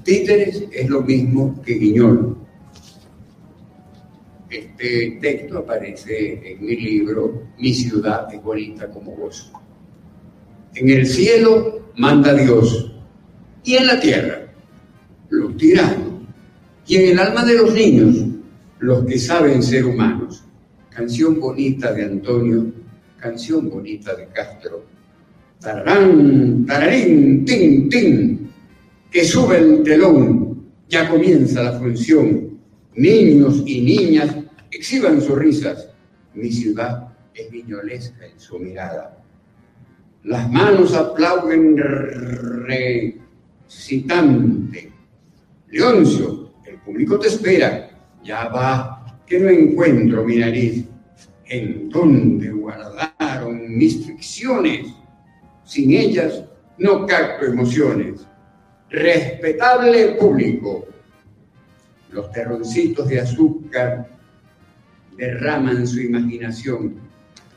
Títeres 0.03 0.65
es 0.71 0.89
lo 0.89 1.01
mismo 1.01 1.61
que 1.61 1.73
guiñol. 1.73 2.37
Este 4.49 5.17
texto 5.19 5.57
aparece 5.57 6.51
en 6.51 6.65
mi 6.65 6.77
libro 6.77 7.47
Mi 7.57 7.73
ciudad 7.73 8.33
es 8.33 8.41
bonita 8.41 8.89
como 8.89 9.15
vos. 9.15 9.51
En 10.75 10.89
el 10.89 11.05
cielo 11.05 11.91
manda 11.97 12.33
Dios 12.33 12.93
y 13.63 13.75
en 13.75 13.87
la 13.87 13.99
tierra 13.99 14.46
los 15.29 15.57
tiranos 15.57 16.21
y 16.85 16.95
en 16.95 17.11
el 17.11 17.19
alma 17.19 17.43
de 17.45 17.55
los 17.55 17.73
niños 17.73 18.15
los 18.79 19.05
que 19.05 19.17
saben 19.17 19.61
ser 19.61 19.85
humanos. 19.85 20.43
Canción 20.89 21.39
bonita 21.39 21.93
de 21.93 22.05
Antonio, 22.05 22.65
canción 23.17 23.69
bonita 23.69 24.15
de 24.15 24.27
Castro. 24.27 24.85
Tararán, 25.59 26.65
tararín, 26.65 27.45
tin, 27.45 27.89
tin, 27.89 28.49
que 29.11 29.23
sube 29.23 29.57
el 29.57 29.83
telón, 29.83 30.65
ya 30.87 31.09
comienza 31.09 31.63
la 31.63 31.73
función 31.79 32.47
niños 32.97 33.63
y 33.65 33.81
niñas 33.81 34.35
exhiban 34.71 35.21
sus 35.21 35.37
risas. 35.37 35.89
Mi 36.33 36.51
ciudad 36.51 37.15
es 37.33 37.49
viñolesca 37.49 38.25
en 38.25 38.37
su 38.39 38.59
mirada. 38.59 39.17
Las 40.23 40.51
manos 40.51 40.93
aplauden 40.93 41.77
recitante. 43.67 44.91
Leoncio, 45.69 46.53
el 46.65 46.79
público 46.79 47.19
te 47.19 47.27
espera. 47.27 47.89
Ya 48.23 48.47
va, 48.49 49.19
que 49.25 49.39
no 49.39 49.49
encuentro 49.49 50.23
mi 50.23 50.37
nariz. 50.37 50.85
¿En 51.45 51.89
dónde 51.89 52.51
guardaron 52.51 53.77
mis 53.77 54.05
ficciones? 54.05 54.87
Sin 55.63 55.91
ellas 55.91 56.43
no 56.77 57.05
capto 57.05 57.45
emociones. 57.45 58.25
Respetable 58.89 60.15
público, 60.15 60.85
los 62.11 62.31
terroncitos 62.31 63.07
de 63.09 63.19
azúcar 63.19 64.09
derraman 65.17 65.85
su 65.85 65.99
imaginación. 65.99 66.95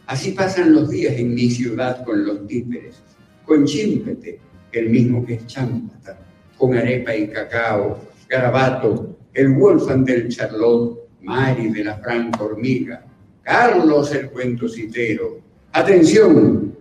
Así 0.07 0.33
pasan 0.33 0.73
los 0.73 0.91
días 0.91 1.15
en 1.15 1.35
mi 1.35 1.51
ciudad 1.51 2.05
con 2.05 2.25
los 2.25 2.47
típeres, 2.49 3.01
con 3.45 3.65
chimpete, 3.65 4.41
el 4.73 4.91
mismo 4.91 5.25
que 5.25 5.35
es 5.35 5.47
chámpata, 5.47 6.19
con 6.61 6.77
arepa 6.77 7.17
y 7.17 7.27
cacao, 7.29 7.99
garabato, 8.29 9.17
el 9.33 9.49
Wolfgang 9.55 10.05
del 10.05 10.29
Charlotte, 10.29 11.09
Mari 11.23 11.71
de 11.71 11.85
la 11.85 11.97
Franca 11.97 12.45
Hormiga, 12.45 13.03
Carlos 13.43 14.15
el 14.15 14.31
cuentocitero. 14.31 15.41
Atención, 15.73 16.77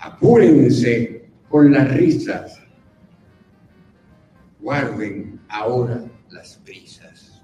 apúrense 0.00 1.30
con 1.48 1.72
las 1.72 1.90
risas, 1.94 2.60
guarden 4.60 5.40
ahora 5.48 6.04
las 6.28 6.58
prisas. 6.58 7.40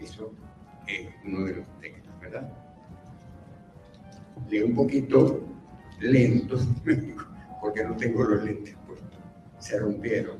Eso 0.00 0.32
es 0.86 1.08
uno 1.26 1.44
de 1.44 1.56
los 1.56 1.66
textos, 1.78 2.14
¿verdad? 2.22 2.50
Leo 4.48 4.64
un 4.64 4.74
poquito 4.74 5.46
lento, 6.00 6.56
porque 7.60 7.84
no 7.84 7.94
tengo 7.96 8.24
los 8.24 8.42
lentes. 8.42 8.78
Se 9.68 9.78
rompieron 9.78 10.38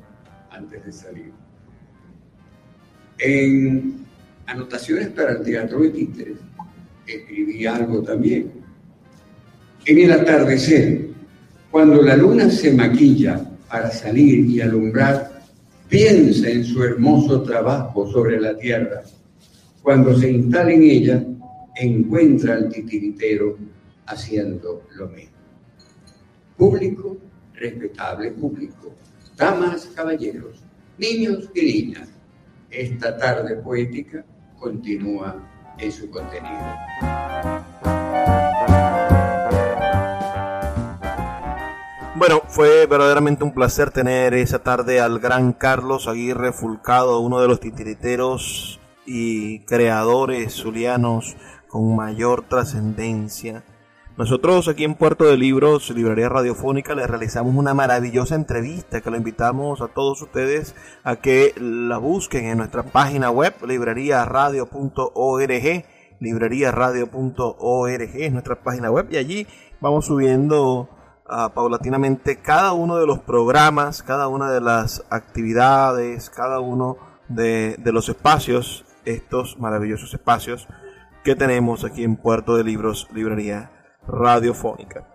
antes 0.51 0.87
de 0.87 0.91
salir. 0.91 1.33
En 3.19 4.07
anotaciones 4.47 5.09
para 5.09 5.33
el 5.33 5.43
teatro 5.43 5.81
de 5.81 5.91
títeres 5.91 6.39
escribí 7.07 7.67
algo 7.67 8.03
también. 8.03 8.51
En 9.85 9.99
el 9.99 10.13
atardecer, 10.13 11.11
cuando 11.71 12.01
la 12.01 12.17
luna 12.17 12.49
se 12.49 12.73
maquilla 12.73 13.45
para 13.69 13.91
salir 13.91 14.47
y 14.47 14.63
alumbrar, 14.63 15.43
piensa 15.91 16.49
en 16.49 16.65
su 16.65 16.83
hermoso 16.83 17.43
trabajo 17.43 18.11
sobre 18.11 18.41
la 18.41 18.57
tierra. 18.57 19.03
Cuando 19.83 20.19
se 20.19 20.31
instala 20.31 20.73
en 20.73 20.83
ella, 20.85 21.23
encuentra 21.77 22.55
al 22.55 22.71
titiritero 22.71 23.59
haciendo 24.07 24.85
lo 24.97 25.07
mismo. 25.09 25.37
Público, 26.57 27.19
respetable 27.53 28.31
público, 28.31 28.95
damas, 29.39 29.87
caballeros, 29.95 30.59
niños 30.99 31.49
y 31.55 31.63
niñas, 31.63 32.09
esta 32.71 33.17
tarde 33.17 33.55
poética 33.57 34.25
continúa 34.59 35.37
en 35.79 35.93
su 35.93 36.11
contenido. 36.11 36.59
Bueno, 42.17 42.43
fue 42.49 42.87
verdaderamente 42.87 43.45
un 43.45 43.55
placer 43.55 43.93
tener 43.93 44.35
esa 44.35 44.59
tarde 44.59 45.01
al 45.01 45.21
gran 45.21 45.53
Carlos 45.53 46.09
Aguirre 46.09 46.53
Fulcado, 46.53 47.21
uno 47.21 47.41
de 47.41 47.47
los 47.47 47.61
titiriteros 47.61 48.81
y 49.07 49.61
creadores 49.61 50.53
zulianos 50.55 51.37
con 51.69 51.95
mayor 51.95 52.43
trascendencia 52.49 53.63
nosotros 54.19 54.67
aquí 54.67 54.83
en 54.83 54.97
Puerto 54.97 55.27
de 55.27 55.37
Libros, 55.37 55.91
Librería 55.91 56.29
Radiofónica, 56.29 56.97
le 56.97 57.07
realizamos 57.07 57.55
una 57.55 57.73
maravillosa 57.73 58.35
entrevista 58.35 59.01
que 59.01 59.13
lo 59.13 59.17
invitamos 59.17 59.81
a 59.81 59.87
todos 59.87 60.21
ustedes 60.21 60.75
a 61.05 61.15
que 61.15 61.55
la 61.57 61.99
busquen 61.99 62.47
en 62.47 62.59
nuestra 62.59 62.83
página 62.83 63.31
web, 63.31 63.55
libreriaradio.org. 63.65 65.85
Libreriaradio.org 66.19 68.17
es 68.17 68.33
nuestra 68.33 68.61
página 68.61 68.91
web 68.91 69.07
y 69.13 69.19
allí 69.19 69.47
vamos 69.81 70.07
subiendo 70.07 70.89
uh, 71.31 71.51
paulatinamente 71.55 72.41
cada 72.41 72.73
uno 72.73 72.97
de 72.97 73.07
los 73.07 73.21
programas, 73.21 74.03
cada 74.03 74.27
una 74.27 74.51
de 74.51 74.61
las 74.61 75.05
actividades, 75.11 76.29
cada 76.29 76.59
uno 76.59 76.97
de, 77.29 77.77
de 77.79 77.93
los 77.93 78.09
espacios, 78.09 78.85
estos 79.05 79.61
maravillosos 79.61 80.13
espacios 80.13 80.67
que 81.23 81.37
tenemos 81.37 81.85
aquí 81.85 82.03
en 82.03 82.17
Puerto 82.17 82.57
de 82.57 82.65
Libros, 82.65 83.07
Librería 83.15 83.78
radiofónica. 84.09 85.07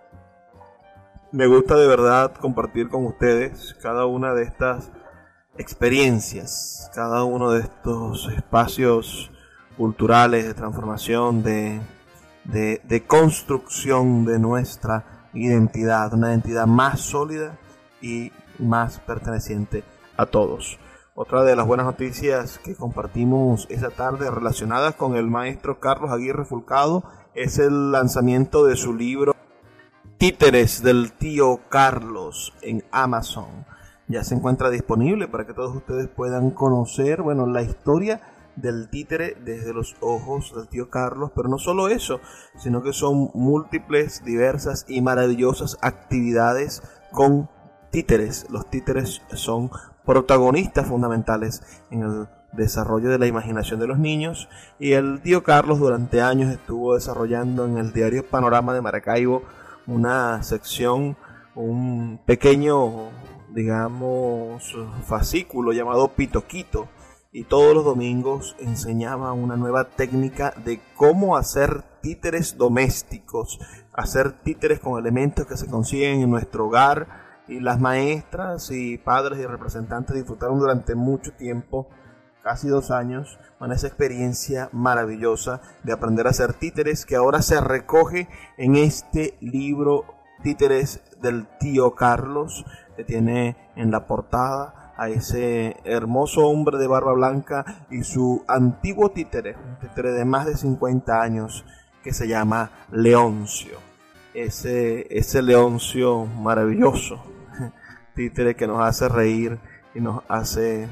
Me 1.32 1.48
gusta 1.48 1.76
de 1.76 1.88
verdad 1.88 2.34
compartir 2.36 2.90
con 2.90 3.06
ustedes 3.08 3.76
cada 3.82 4.06
una 4.06 4.34
de 4.36 4.44
estas 4.44 4.92
experiencias, 5.58 6.92
cada 6.94 7.24
uno 7.24 7.52
de 7.52 7.62
estos 7.62 8.32
espacios 8.36 9.32
culturales 9.76 10.46
de 10.46 10.54
transformación, 10.54 11.42
de, 11.42 11.82
de, 12.44 13.04
construcción 13.08 14.26
de 14.26 14.38
nuestra 14.38 15.28
identidad, 15.34 16.14
una 16.14 16.30
identidad 16.30 16.68
más 16.68 17.02
sólida 17.02 17.58
y 18.00 18.32
más 18.60 19.00
perteneciente 19.00 19.84
a 20.18 20.28
todos. 20.28 20.78
Otra 21.16 21.44
de 21.44 21.56
las 21.56 21.66
buenas 21.66 21.88
noticias 21.88 22.60
que 22.60 22.76
compartimos 22.76 23.66
esa 23.70 23.90
tarde 23.90 24.30
relacionadas 24.30 24.96
con 24.96 25.16
el 25.16 25.28
maestro 25.28 25.80
Carlos 25.80 26.12
Aguirre 26.12 26.46
Fulcado 26.46 27.04
es 27.36 27.58
el 27.58 27.91
lanzamiento 27.91 28.65
de 28.65 28.76
su 28.76 28.93
libro 28.93 29.36
Títeres 30.17 30.84
del 30.84 31.13
tío 31.13 31.62
Carlos 31.69 32.54
en 32.62 32.84
Amazon. 32.91 33.65
Ya 34.08 34.24
se 34.24 34.36
encuentra 34.36 34.69
disponible 34.69 35.28
para 35.28 35.46
que 35.46 35.54
todos 35.54 35.76
ustedes 35.76 36.08
puedan 36.08 36.52
conocer, 36.52 37.22
bueno, 37.22 37.48
la 37.48 37.63
historia 37.63 38.22
del 38.56 38.89
títere 38.89 39.36
desde 39.43 39.74
los 39.74 39.96
ojos 40.00 40.54
del 40.56 40.67
tío 40.67 40.89
Carlos, 40.89 41.32
pero 41.36 41.50
no 41.50 41.58
solo 41.58 41.88
eso, 41.88 42.19
sino 42.56 42.84
que 42.84 42.93
son 42.93 43.32
múltiples, 43.34 44.24
diversas 44.24 44.86
y 44.88 45.02
maravillosas 45.02 45.78
actividades 45.82 46.84
con 47.12 47.50
títeres. 47.89 48.46
Los 48.50 48.69
títeres 48.69 49.24
son 49.34 49.72
protagonistas 50.06 50.88
fundamentales 50.88 51.63
en 51.89 52.04
el 52.04 52.28
desarrollo 52.54 53.10
de 53.10 53.20
la 53.20 53.28
imaginación 53.28 53.80
de 53.80 53.88
los 53.88 54.00
niños 54.00 54.48
y 54.80 54.94
el 54.94 55.22
tío 55.22 55.44
Carlos 55.44 55.80
durante 55.80 56.22
años 56.22 56.52
estuvo 56.52 56.96
desarrollando 56.96 57.66
en 57.66 57.78
el 57.78 57.94
diario 57.94 58.26
Panorama 58.26 58.74
de 58.74 58.82
Maracaibo 58.82 59.44
una 59.88 60.42
sección, 60.44 61.18
un 61.56 62.20
pequeño, 62.26 63.10
digamos, 63.50 64.76
fascículo 65.06 65.74
llamado 65.74 66.10
Pitoquito 66.10 66.88
y 67.32 67.46
todos 67.46 67.74
los 67.74 67.84
domingos 67.84 68.56
enseñaba 68.60 69.34
una 69.34 69.58
nueva 69.58 69.86
técnica 69.86 70.54
de 70.63 70.80
cómo 70.96 71.36
hacer 71.36 71.84
títeres 72.02 72.58
domésticos, 72.58 73.60
hacer 73.92 74.32
títeres 74.44 74.80
con 74.80 75.00
elementos 75.00 75.48
que 75.48 75.58
se 75.58 75.68
consiguen 75.68 76.22
en 76.22 76.30
nuestro 76.30 76.68
hogar 76.68 77.24
y 77.48 77.60
las 77.60 77.80
maestras 77.80 78.70
y 78.72 78.98
padres 79.00 79.39
y 79.39 79.46
representantes 79.48 80.16
disfrutaron 80.16 80.60
durante 80.60 80.96
mucho 80.96 81.34
tiempo 81.34 81.89
casi 82.44 82.68
dos 82.68 82.92
años, 82.92 83.40
con 83.58 83.72
esa 83.72 83.88
experiencia 83.88 84.70
maravillosa 84.74 85.62
de 85.84 85.94
aprender 85.94 86.28
a 86.28 86.32
hacer 86.32 86.54
títeres 86.54 87.06
que 87.06 87.16
ahora 87.16 87.42
se 87.42 87.60
recoge 87.62 88.28
en 88.58 88.76
este 88.76 89.38
libro 89.40 90.06
Títeres 90.44 91.02
del 91.22 91.48
tío 91.58 91.96
Carlos, 91.96 92.66
que 92.98 93.06
tiene 93.06 93.56
en 93.78 93.92
la 93.92 94.06
portada 94.06 94.94
a 94.98 95.08
ese 95.08 95.78
hermoso 95.86 96.42
hombre 96.48 96.78
de 96.78 96.88
barba 96.88 97.14
blanca 97.14 97.86
y 97.90 98.04
su 98.04 98.44
antiguo 98.48 99.12
títere, 99.12 99.56
un 99.56 99.80
títere 99.80 100.12
de 100.12 100.26
más 100.26 100.46
de 100.46 100.58
50 100.58 101.22
años 101.22 101.66
que 102.04 102.12
se 102.12 102.28
llama 102.28 102.72
Leoncio. 102.92 103.78
Ese, 104.34 105.08
ese 105.10 105.42
Leoncio 105.42 106.26
maravilloso, 106.26 107.24
títere 108.16 108.56
que 108.56 108.68
nos 108.68 108.82
hace 108.82 109.08
reír 109.08 109.60
y 109.96 110.02
nos 110.02 110.24
hace, 110.28 110.90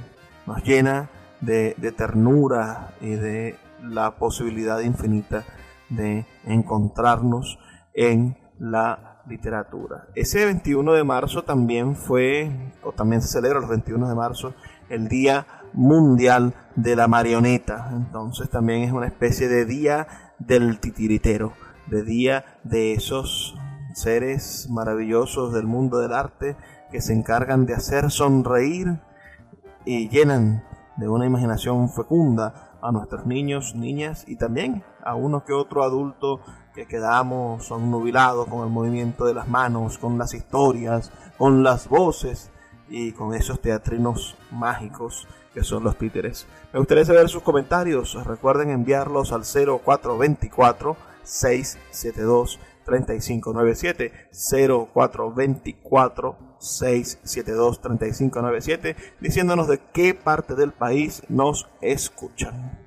nos 0.47 0.63
llena 0.63 1.09
de, 1.41 1.93
ternura 1.97 2.93
y 3.01 3.11
de 3.11 3.57
la 3.83 4.15
posibilidad 4.15 4.79
infinita 4.79 5.43
de 5.89 6.25
encontrarnos 6.45 7.59
en 7.93 8.37
la 8.59 9.21
literatura. 9.27 10.07
Ese 10.15 10.45
21 10.45 10.93
de 10.93 11.03
marzo 11.03 11.43
también 11.43 11.95
fue, 11.95 12.73
o 12.83 12.91
también 12.91 13.21
se 13.21 13.27
celebra 13.27 13.59
los 13.59 13.69
21 13.69 14.07
de 14.07 14.15
marzo, 14.15 14.53
el 14.89 15.07
Día 15.07 15.47
Mundial 15.73 16.53
de 16.75 16.95
la 16.95 17.07
Marioneta. 17.07 17.89
Entonces 17.93 18.49
también 18.49 18.83
es 18.83 18.91
una 18.91 19.07
especie 19.07 19.47
de 19.47 19.65
Día 19.65 20.07
del 20.39 20.79
Titiritero, 20.79 21.53
de 21.87 22.03
Día 22.03 22.45
de 22.63 22.93
esos 22.93 23.55
seres 23.93 24.67
maravillosos 24.69 25.53
del 25.53 25.67
mundo 25.67 25.99
del 25.99 26.13
arte 26.13 26.55
que 26.91 27.01
se 27.01 27.13
encargan 27.13 27.65
de 27.65 27.73
hacer 27.73 28.11
sonreír 28.11 28.99
y 29.85 30.09
llenan 30.09 30.63
de 31.01 31.09
una 31.09 31.25
imaginación 31.25 31.89
fecunda 31.89 32.77
a 32.81 32.91
nuestros 32.91 33.25
niños, 33.25 33.75
niñas 33.75 34.23
y 34.27 34.35
también 34.37 34.83
a 35.03 35.15
uno 35.15 35.43
que 35.43 35.51
otro 35.51 35.83
adulto 35.83 36.39
que 36.73 36.85
quedamos 36.85 37.69
nubilados 37.71 38.47
con 38.47 38.63
el 38.63 38.69
movimiento 38.69 39.25
de 39.25 39.33
las 39.33 39.47
manos, 39.47 39.97
con 39.97 40.17
las 40.17 40.33
historias, 40.35 41.11
con 41.37 41.63
las 41.63 41.89
voces 41.89 42.51
y 42.87 43.13
con 43.13 43.33
esos 43.33 43.59
teatrinos 43.59 44.35
mágicos 44.51 45.27
que 45.53 45.63
son 45.63 45.83
los 45.83 45.97
títeres. 45.97 46.45
Me 46.71 46.79
gustaría 46.79 47.03
saber 47.03 47.27
sus 47.29 47.41
comentarios. 47.41 48.13
Recuerden 48.23 48.69
enviarlos 48.69 49.31
al 49.33 49.41
0424 49.41 50.95
672 51.23 52.59
3597 52.85 54.29
0424 54.93 56.50
672 56.61 57.81
3597 57.81 58.95
diciéndonos 59.19 59.67
de 59.67 59.79
qué 59.93 60.13
parte 60.13 60.55
del 60.55 60.71
país 60.71 61.23
nos 61.27 61.67
escuchan. 61.81 62.79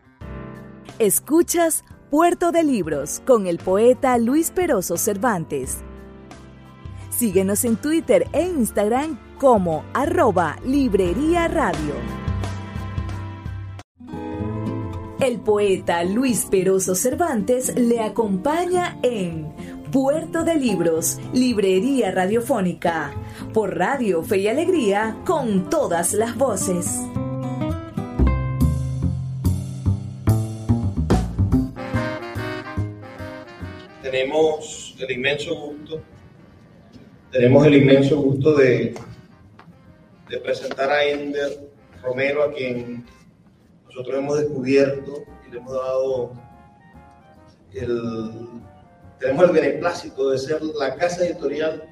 Escuchas 0.99 1.85
Puerto 2.11 2.53
de 2.53 2.63
Libros 2.63 3.21
con 3.27 3.47
el 3.47 3.59
poeta 3.59 4.17
Luis 4.19 4.53
Peroso 4.53 4.97
Cervantes. 4.97 5.79
Síguenos 7.11 7.65
en 7.65 7.77
Twitter 7.77 8.29
e 8.33 8.43
Instagram 8.43 9.19
como 9.39 9.85
arroba 9.93 10.57
Librería 10.65 11.49
Radio. 11.49 11.95
El 15.21 15.41
poeta 15.41 16.05
Luis 16.05 16.47
Peroso 16.51 16.95
Cervantes 16.95 17.75
le 17.77 18.01
acompaña 18.01 18.99
en 19.03 19.54
Puerto 19.95 20.43
de 20.43 20.57
Libros, 20.57 21.21
Librería 21.33 22.11
Radiofónica, 22.11 23.15
por 23.53 23.79
Radio 23.79 24.25
Fe 24.25 24.39
y 24.39 24.49
Alegría, 24.49 25.19
con 25.25 25.71
todas 25.71 26.15
las 26.15 26.37
voces. 26.37 26.99
Tenemos 34.03 34.97
el 34.99 35.13
inmenso 35.13 35.55
gusto, 35.55 36.03
tenemos 37.31 37.65
el 37.65 37.75
inmenso 37.77 38.21
gusto 38.21 38.57
de, 38.57 38.97
de 40.29 40.39
presentar 40.39 40.91
a 40.91 41.05
Ender 41.05 41.71
Romero, 42.03 42.43
a 42.43 42.53
quien 42.53 43.07
nosotros 43.87 44.19
hemos 44.19 44.41
descubierto 44.41 45.23
y 45.47 45.53
le 45.53 45.59
hemos 45.59 45.73
dado 45.73 46.33
el, 47.75 48.65
tenemos 49.25 49.45
el 49.47 49.53
beneplácito 49.53 50.29
de 50.29 50.39
ser 50.39 50.63
la 50.63 50.97
casa 50.97 51.25
editorial 51.25 51.83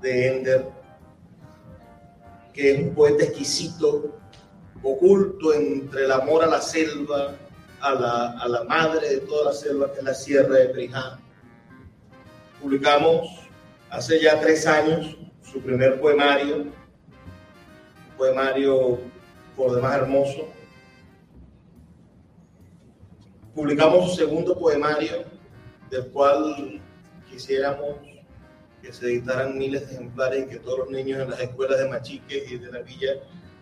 de 0.00 0.28
Ender, 0.28 0.68
que 2.52 2.70
es 2.70 2.78
un 2.80 2.94
poeta 2.94 3.24
exquisito, 3.24 4.20
oculto 4.84 5.52
entre 5.52 6.04
el 6.04 6.12
amor 6.12 6.44
a 6.44 6.46
la 6.46 6.60
selva, 6.60 7.34
a 7.80 7.94
la, 7.94 8.38
a 8.38 8.48
la 8.48 8.62
madre 8.62 9.08
de 9.08 9.20
toda 9.22 9.46
la 9.46 9.52
selva, 9.52 9.92
que 9.92 9.98
es 9.98 10.04
la 10.04 10.14
Sierra 10.14 10.54
de 10.58 10.66
Perijá. 10.66 11.18
Publicamos 12.60 13.28
hace 13.90 14.22
ya 14.22 14.40
tres 14.40 14.64
años 14.64 15.16
su 15.42 15.60
primer 15.60 16.00
poemario, 16.00 16.58
un 16.58 16.72
poemario 18.16 19.00
por 19.56 19.74
demás 19.74 19.96
hermoso, 19.96 20.46
publicamos 23.56 24.10
su 24.10 24.16
segundo 24.18 24.56
poemario, 24.56 25.31
del 25.92 26.06
cual 26.06 26.80
quisiéramos 27.30 27.96
que 28.80 28.92
se 28.92 29.04
editaran 29.04 29.58
miles 29.58 29.86
de 29.86 29.94
ejemplares 29.94 30.46
y 30.46 30.48
que 30.48 30.58
todos 30.58 30.78
los 30.80 30.90
niños 30.90 31.20
en 31.20 31.30
las 31.30 31.40
escuelas 31.40 31.78
de 31.78 31.88
Machique 31.88 32.44
y 32.50 32.56
de 32.56 32.72
la 32.72 32.80
villa 32.80 33.12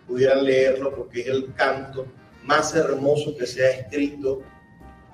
pudieran 0.06 0.44
leerlo 0.44 0.94
porque 0.94 1.22
es 1.22 1.26
el 1.26 1.52
canto 1.54 2.06
más 2.44 2.74
hermoso 2.74 3.36
que 3.36 3.46
se 3.46 3.66
ha 3.66 3.70
escrito 3.70 4.42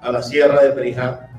a 0.00 0.12
la 0.12 0.22
Sierra 0.22 0.62
de 0.62 0.72
Perijá. 0.72 1.30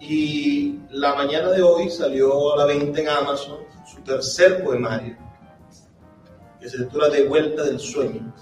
Y 0.00 0.80
la 0.90 1.14
mañana 1.14 1.50
de 1.50 1.62
hoy 1.62 1.88
salió 1.88 2.54
a 2.54 2.58
la 2.58 2.64
venta 2.66 3.00
en 3.00 3.08
Amazon 3.08 3.60
su 3.86 4.02
tercer 4.02 4.64
poemario, 4.64 5.16
que 6.60 6.68
se 6.68 6.78
titula 6.78 7.08
De 7.08 7.24
vuelta 7.24 7.62
del 7.62 7.78
sueño. 7.78 8.34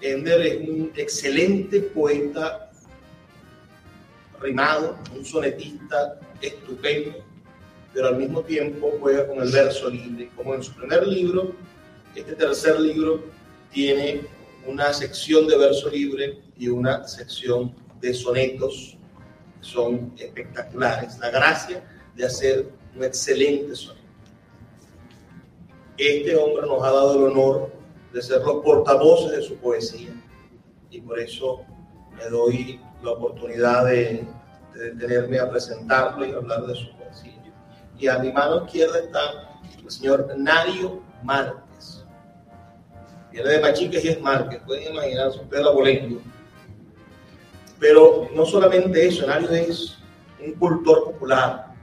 Ender 0.00 0.40
es 0.40 0.68
un 0.68 0.92
excelente 0.96 1.80
poeta 1.80 2.63
rimado, 4.40 4.96
un 5.14 5.24
sonetista 5.24 6.18
estupendo, 6.40 7.24
pero 7.92 8.08
al 8.08 8.16
mismo 8.16 8.42
tiempo 8.42 8.92
juega 9.00 9.26
con 9.26 9.40
el 9.40 9.50
verso 9.50 9.88
libre. 9.88 10.30
Como 10.36 10.54
en 10.54 10.62
su 10.62 10.72
primer 10.74 11.06
libro, 11.06 11.52
este 12.14 12.34
tercer 12.34 12.80
libro 12.80 13.22
tiene 13.72 14.22
una 14.66 14.92
sección 14.92 15.46
de 15.46 15.58
verso 15.58 15.90
libre 15.90 16.38
y 16.56 16.68
una 16.68 17.06
sección 17.06 17.74
de 18.00 18.14
sonetos 18.14 18.96
que 19.60 19.66
son 19.66 20.12
espectaculares. 20.18 21.18
La 21.18 21.30
gracia 21.30 21.82
de 22.14 22.26
hacer 22.26 22.68
un 22.94 23.04
excelente 23.04 23.74
soneto. 23.74 24.04
Este 25.96 26.34
hombre 26.36 26.66
nos 26.66 26.82
ha 26.82 26.90
dado 26.90 27.16
el 27.16 27.32
honor 27.32 27.72
de 28.12 28.22
ser 28.22 28.40
los 28.42 28.62
portavoces 28.64 29.36
de 29.36 29.42
su 29.42 29.56
poesía. 29.56 30.10
Y 30.90 31.00
por 31.00 31.18
eso 31.18 31.60
me 32.16 32.24
doy 32.28 32.80
la 33.04 33.12
oportunidad 33.12 33.86
de, 33.86 34.26
de 34.74 34.90
detenerme 34.92 35.38
a 35.38 35.50
presentarlo 35.50 36.26
y 36.26 36.32
hablar 36.32 36.66
de 36.66 36.74
su 36.74 36.90
poesía. 36.96 37.32
Y 37.98 38.08
a 38.08 38.18
mi 38.18 38.32
mano 38.32 38.64
izquierda 38.64 38.98
está 38.98 39.20
el 39.82 39.90
señor 39.90 40.34
Nario 40.36 41.02
Márquez. 41.22 42.04
Viene 43.30 43.48
de 43.48 43.60
Machiques 43.60 44.04
y 44.04 44.08
es 44.08 44.20
Márquez, 44.20 44.60
pueden 44.66 44.92
imaginarse 44.92 45.40
ustedes 45.40 45.64
la 45.64 45.70
bolengo. 45.70 46.20
Pero 47.78 48.28
no 48.34 48.46
solamente 48.46 49.06
eso, 49.06 49.26
Nario 49.26 49.50
es 49.50 49.98
un 50.44 50.54
cultor 50.54 51.04
popular, 51.04 51.74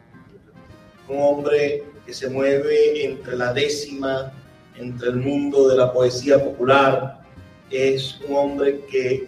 un 1.07 1.21
hombre 1.21 1.83
que 2.05 2.13
se 2.13 2.29
mueve 2.29 3.05
entre 3.05 3.35
la 3.35 3.53
décima 3.53 4.33
entre 4.77 5.09
el 5.09 5.17
mundo 5.17 5.67
de 5.67 5.77
la 5.77 5.93
poesía 5.93 6.43
popular, 6.43 7.21
es 7.69 8.19
un 8.27 8.35
hombre 8.35 8.85
que 8.89 9.27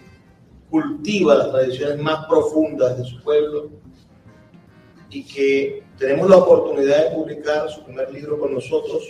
cultiva 0.74 1.36
las 1.36 1.52
tradiciones 1.52 2.00
más 2.00 2.26
profundas 2.26 2.98
de 2.98 3.04
su 3.04 3.22
pueblo 3.22 3.70
y 5.08 5.22
que 5.22 5.84
tenemos 5.96 6.28
la 6.28 6.38
oportunidad 6.38 7.04
de 7.04 7.14
publicar 7.14 7.70
su 7.70 7.84
primer 7.84 8.12
libro 8.12 8.40
con 8.40 8.52
nosotros, 8.52 9.04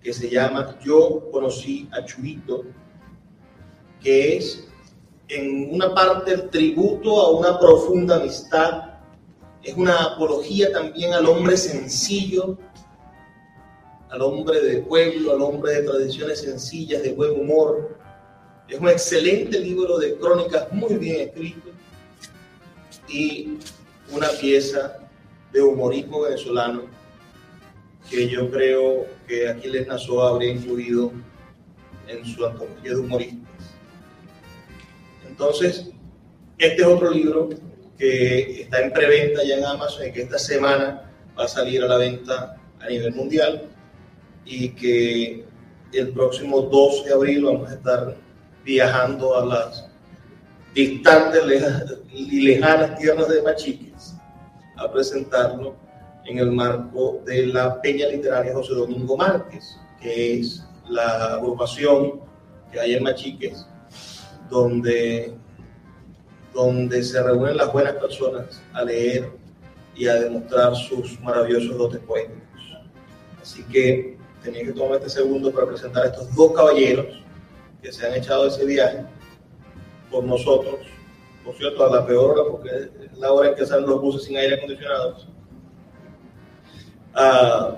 que 0.00 0.12
se 0.12 0.30
llama 0.30 0.78
Yo 0.84 1.28
conocí 1.32 1.88
a 1.90 2.04
Churito, 2.04 2.62
que 4.00 4.36
es 4.36 4.68
en 5.26 5.74
una 5.74 5.92
parte 5.92 6.34
el 6.34 6.50
tributo 6.50 7.20
a 7.20 7.30
una 7.32 7.58
profunda 7.58 8.14
amistad, 8.14 9.00
es 9.64 9.76
una 9.76 10.04
apología 10.04 10.70
también 10.70 11.14
al 11.14 11.26
hombre 11.26 11.56
sencillo, 11.56 12.56
al 14.08 14.22
hombre 14.22 14.60
de 14.60 14.82
pueblo, 14.82 15.32
al 15.32 15.42
hombre 15.42 15.72
de 15.72 15.82
tradiciones 15.82 16.42
sencillas, 16.42 17.02
de 17.02 17.12
buen 17.12 17.40
humor. 17.40 17.95
Es 18.68 18.80
un 18.80 18.88
excelente 18.88 19.60
libro 19.60 19.98
de 19.98 20.16
crónicas 20.16 20.72
muy 20.72 20.94
bien 20.96 21.28
escrito 21.28 21.70
y 23.08 23.58
una 24.10 24.28
pieza 24.40 24.98
de 25.52 25.62
humorismo 25.62 26.22
venezolano 26.22 26.82
que 28.10 28.28
yo 28.28 28.50
creo 28.50 29.06
que 29.28 29.48
Aquiles 29.48 29.86
Nassau 29.86 30.20
habría 30.20 30.52
incluido 30.52 31.12
en 32.08 32.24
su 32.24 32.44
antología 32.44 32.90
de 32.90 32.96
humoristas. 32.96 33.74
Entonces, 35.28 35.90
este 36.58 36.82
es 36.82 36.88
otro 36.88 37.10
libro 37.10 37.50
que 37.96 38.62
está 38.62 38.82
en 38.82 38.92
preventa 38.92 39.44
ya 39.44 39.58
en 39.58 39.64
Amazon 39.64 40.08
y 40.08 40.12
que 40.12 40.22
esta 40.22 40.38
semana 40.38 41.12
va 41.38 41.44
a 41.44 41.48
salir 41.48 41.82
a 41.82 41.86
la 41.86 41.98
venta 41.98 42.56
a 42.80 42.88
nivel 42.88 43.14
mundial 43.14 43.68
y 44.44 44.70
que 44.70 45.44
el 45.92 46.08
próximo 46.10 46.62
12 46.62 47.08
de 47.08 47.14
abril 47.14 47.44
vamos 47.44 47.70
a 47.70 47.74
estar 47.74 48.25
viajando 48.66 49.38
a 49.38 49.46
las 49.46 49.88
distantes 50.74 51.42
y 52.12 52.40
lejanas 52.40 52.98
tierras 52.98 53.28
de 53.28 53.40
Machiques 53.40 54.14
a 54.76 54.90
presentarlo 54.92 55.76
en 56.26 56.38
el 56.38 56.50
marco 56.50 57.22
de 57.24 57.46
la 57.46 57.80
Peña 57.80 58.08
Literaria 58.08 58.52
José 58.52 58.74
Domingo 58.74 59.16
Márquez, 59.16 59.78
que 60.02 60.40
es 60.40 60.66
la 60.88 61.34
agrupación 61.34 62.20
que 62.72 62.80
hay 62.80 62.94
en 62.94 63.04
Machiques, 63.04 63.64
donde, 64.50 65.32
donde 66.52 67.04
se 67.04 67.22
reúnen 67.22 67.56
las 67.56 67.72
buenas 67.72 67.94
personas 67.94 68.60
a 68.72 68.82
leer 68.82 69.30
y 69.94 70.08
a 70.08 70.14
demostrar 70.14 70.74
sus 70.74 71.20
maravillosos 71.20 71.78
dotes 71.78 72.00
poéticos. 72.00 72.42
Así 73.40 73.62
que 73.72 74.18
tenía 74.42 74.64
que 74.64 74.72
tomar 74.72 74.96
este 74.98 75.10
segundo 75.10 75.52
para 75.52 75.68
presentar 75.68 76.02
a 76.02 76.08
estos 76.08 76.34
dos 76.34 76.52
caballeros 76.52 77.25
que 77.86 77.92
se 77.92 78.04
han 78.04 78.14
echado 78.14 78.48
ese 78.48 78.64
viaje 78.64 79.04
por 80.10 80.24
nosotros, 80.24 80.74
por 81.44 81.54
cierto, 81.54 81.86
a 81.86 81.94
la 81.94 82.04
peor 82.04 82.36
hora, 82.36 82.50
porque 82.50 82.68
es 83.04 83.16
la 83.16 83.30
hora 83.30 83.50
en 83.50 83.54
que 83.54 83.64
salen 83.64 83.88
los 83.88 84.00
buses 84.00 84.24
sin 84.24 84.36
aire 84.36 84.56
acondicionado, 84.56 85.16
uh, 87.14 87.76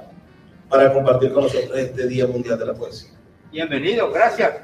para 0.70 0.94
compartir 0.94 1.30
con 1.34 1.42
nosotros 1.42 1.76
este 1.76 2.08
Día 2.08 2.26
Mundial 2.26 2.58
de 2.58 2.64
la 2.64 2.72
Poesía. 2.72 3.10
Bienvenido, 3.52 4.10
gracias. 4.10 4.54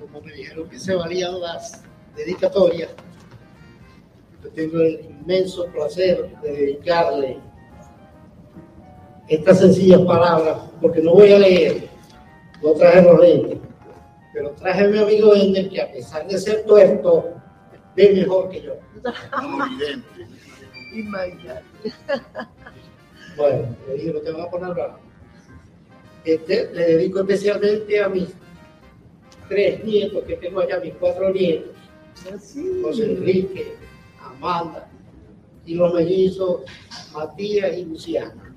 Como 0.00 0.22
me 0.22 0.32
dijeron 0.32 0.66
que 0.70 0.78
se 0.78 0.94
valían 0.94 1.38
las 1.42 1.84
dedicatorias, 2.16 2.88
yo 4.42 4.48
tengo 4.48 4.80
el 4.80 5.00
inmenso 5.04 5.66
placer 5.66 6.40
de 6.40 6.52
dedicarle 6.52 7.38
estas 9.28 9.58
sencillas 9.58 10.00
palabras, 10.00 10.56
porque 10.80 11.02
no 11.02 11.12
voy 11.12 11.32
a 11.32 11.38
leer, 11.38 11.86
no 12.62 12.72
traje 12.72 13.02
los 13.02 13.20
lentes, 13.20 13.58
pero 14.34 14.50
traje 14.50 14.84
a 14.84 14.88
mi 14.88 14.98
amigo 14.98 15.34
Ender, 15.34 15.68
que 15.70 15.80
a 15.80 15.90
pesar 15.92 16.26
de 16.26 16.36
ser 16.38 16.66
tuerto, 16.66 17.34
ve 17.94 18.12
mejor 18.12 18.50
que 18.50 18.62
yo. 18.62 18.74
Imagínate. 20.92 21.64
Bueno, 23.36 23.76
le 23.86 23.94
dije, 23.94 24.12
no 24.12 24.20
te 24.20 24.32
van 24.32 24.42
a 24.42 24.50
poner 24.50 24.74
bravo. 24.74 24.98
Este, 26.24 26.70
le 26.72 26.86
dedico 26.86 27.20
especialmente 27.20 28.02
a 28.02 28.08
mis 28.08 28.28
tres 29.48 29.84
nietos 29.84 30.24
que 30.24 30.36
tengo 30.36 30.60
allá, 30.60 30.80
mis 30.80 30.94
cuatro 30.94 31.30
nietos. 31.30 31.70
José 32.82 33.04
Enrique, 33.04 33.76
Amanda 34.20 34.88
y 35.66 35.74
los 35.74 35.92
mellizos 35.94 36.62
Matías 37.12 37.76
y 37.76 37.84
Luciana 37.84 38.54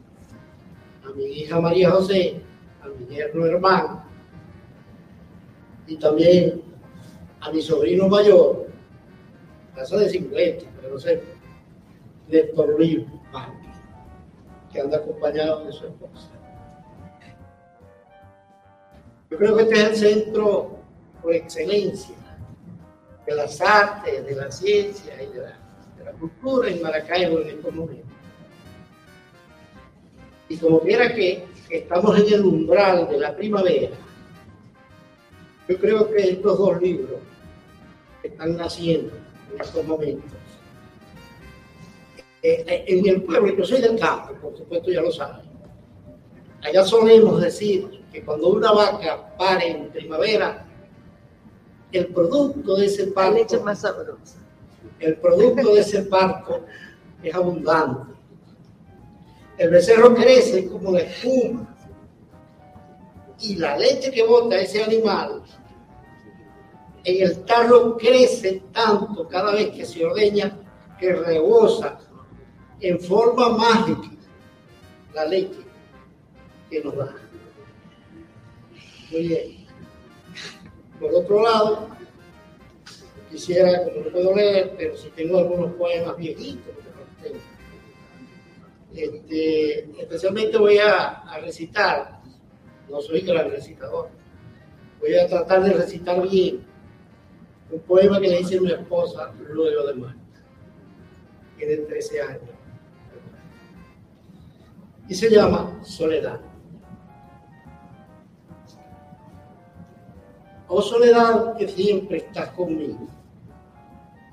a 1.04 1.10
mi 1.16 1.26
hija 1.26 1.60
María 1.60 1.90
José, 1.90 2.42
a 2.82 2.88
mi 2.88 3.16
yerno 3.16 3.46
hermano 3.46 4.07
y 5.88 5.96
también 5.98 6.62
a 7.42 7.52
mi 7.52 7.62
sobrino 7.62 8.08
mayor, 8.08 8.68
casa 9.76 9.98
de 9.98 10.10
50, 10.10 10.66
pero 10.76 10.94
no 10.94 11.00
sé, 11.00 11.24
Néstor 12.28 12.78
Luis 12.78 13.06
que 14.72 14.82
anda 14.82 14.98
acompañado 14.98 15.66
de 15.66 15.72
su 15.72 15.86
esposa. 15.86 16.30
Yo 19.30 19.38
creo 19.38 19.56
que 19.56 19.64
este 19.64 19.76
es 19.76 19.88
el 19.88 19.96
centro 19.96 20.78
por 21.22 21.34
excelencia 21.34 22.16
de 23.26 23.36
las 23.36 23.60
artes, 23.62 24.26
de 24.26 24.36
la 24.36 24.52
ciencia 24.52 25.14
y 25.22 25.28
de 25.28 25.42
la, 26.04 26.12
cultura 26.20 26.70
en 26.70 26.82
Maracaibo 26.82 27.40
en 27.42 27.50
estos 27.50 27.76
momentos. 27.76 28.12
Y 30.50 30.58
como 30.58 30.80
quiera 30.80 31.14
que 31.14 31.46
estamos 31.70 32.18
en 32.20 32.34
el 32.34 32.46
umbral 32.46 33.10
de 33.10 33.20
la 33.20 33.36
primavera, 33.36 33.96
yo 35.68 35.78
creo 35.78 36.10
que 36.10 36.30
estos 36.30 36.58
dos 36.58 36.82
libros 36.82 37.20
están 38.24 38.56
naciendo 38.56 39.14
en 39.54 39.62
estos 39.62 39.86
momentos. 39.86 40.32
Eh, 42.42 42.64
eh, 42.68 42.86
en 42.88 43.08
el 43.08 43.24
pueblo, 43.24 43.56
yo 43.56 43.66
soy 43.66 43.82
del 43.82 44.00
campo, 44.00 44.34
por 44.36 44.58
supuesto 44.58 44.92
ya 44.92 45.02
lo 45.02 45.12
saben. 45.12 45.46
Allá 46.64 46.84
solemos 46.84 47.42
decir 47.42 48.04
que 48.12 48.24
cuando 48.24 48.50
una 48.50 48.72
vaca 48.72 49.36
pare 49.38 49.72
en 49.72 49.90
primavera, 49.90 50.66
el 51.92 52.08
producto 52.08 52.76
de 52.76 52.86
ese 52.86 53.08
parto, 53.08 53.62
más 53.64 53.82
sabrosa. 53.82 54.40
el 55.00 55.18
producto 55.18 55.74
de 55.74 55.82
ese 55.82 56.04
parto 56.04 56.66
es 57.24 57.34
abundante. 57.34 58.14
El 59.58 59.70
becerro 59.70 60.14
crece 60.14 60.68
como 60.68 60.92
la 60.92 61.00
espuma 61.00 61.77
y 63.40 63.56
la 63.56 63.78
leche 63.78 64.12
que 64.12 64.24
bota 64.24 64.60
ese 64.60 64.84
animal 64.84 65.44
en 67.04 67.24
el 67.24 67.46
tarro 67.46 67.96
crece 67.98 68.64
tanto 68.74 69.28
cada 69.28 69.54
vez 69.54 69.70
que 69.70 69.86
se 69.86 70.06
ordeña 70.06 70.58
que 71.00 71.14
rebosa 71.14 72.00
en 72.80 73.00
forma 73.00 73.50
mágica 73.50 74.10
la 75.14 75.26
leche 75.26 75.60
que 76.70 76.84
nos 76.84 76.96
da. 76.96 77.16
Muy 79.12 79.28
bien. 79.28 79.68
Por 81.00 81.14
otro 81.14 81.44
lado, 81.44 81.88
quisiera, 83.32 83.84
como 83.86 84.06
no 84.06 84.12
puedo 84.12 84.36
leer, 84.36 84.74
pero 84.78 84.98
si 84.98 85.10
tengo 85.10 85.38
algunos 85.38 85.74
poemas 85.74 86.18
viejitos, 86.18 86.74
este, 88.94 90.02
especialmente 90.02 90.58
voy 90.58 90.80
a, 90.80 91.22
a, 91.22 91.40
recitar, 91.40 92.17
no 92.90 93.02
soy 93.02 93.22
gran 93.22 93.50
recitador, 93.52 94.10
voy 95.00 95.16
a 95.16 95.28
tratar 95.28 95.64
de 95.64 95.74
recitar 95.74 96.22
bien 96.28 96.66
un 97.72 97.80
poema 97.82 98.20
que 98.20 98.30
le 98.30 98.42
hice 98.42 98.58
a 98.58 98.62
mi 98.62 98.72
esposa 98.72 99.34
luego 99.50 99.88
de 99.88 99.94
muerte, 99.94 100.22
tiene 101.58 101.78
13 101.78 102.22
años, 102.22 102.58
y 105.10 105.16
se 105.16 105.30
llama 105.30 105.80
Soledad. 105.84 106.40
Oh 110.70 110.82
soledad 110.82 111.56
que 111.56 111.68
siempre 111.68 112.18
estás 112.18 112.50
conmigo. 112.50 113.08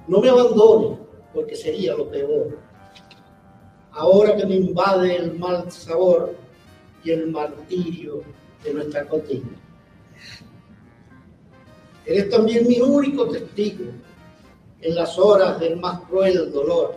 No 0.08 0.20
me 0.20 0.28
abandones 0.28 0.98
porque 1.32 1.54
sería 1.54 1.94
lo 1.94 2.10
peor. 2.10 2.58
Ahora 3.92 4.36
que 4.36 4.44
me 4.44 4.56
invade 4.56 5.14
el 5.16 5.38
mal 5.38 5.70
sabor 5.70 6.34
y 7.04 7.12
el 7.12 7.30
martirio 7.30 8.22
de 8.64 8.74
nuestra 8.74 9.07
contigo. 9.07 9.46
Eres 12.07 12.29
también 12.31 12.66
mi 12.66 12.81
único 12.81 13.29
testigo 13.29 13.85
en 14.81 14.94
las 14.94 15.18
horas 15.18 15.59
del 15.61 15.77
más 15.77 16.00
cruel 16.00 16.53
dolor, 16.53 16.96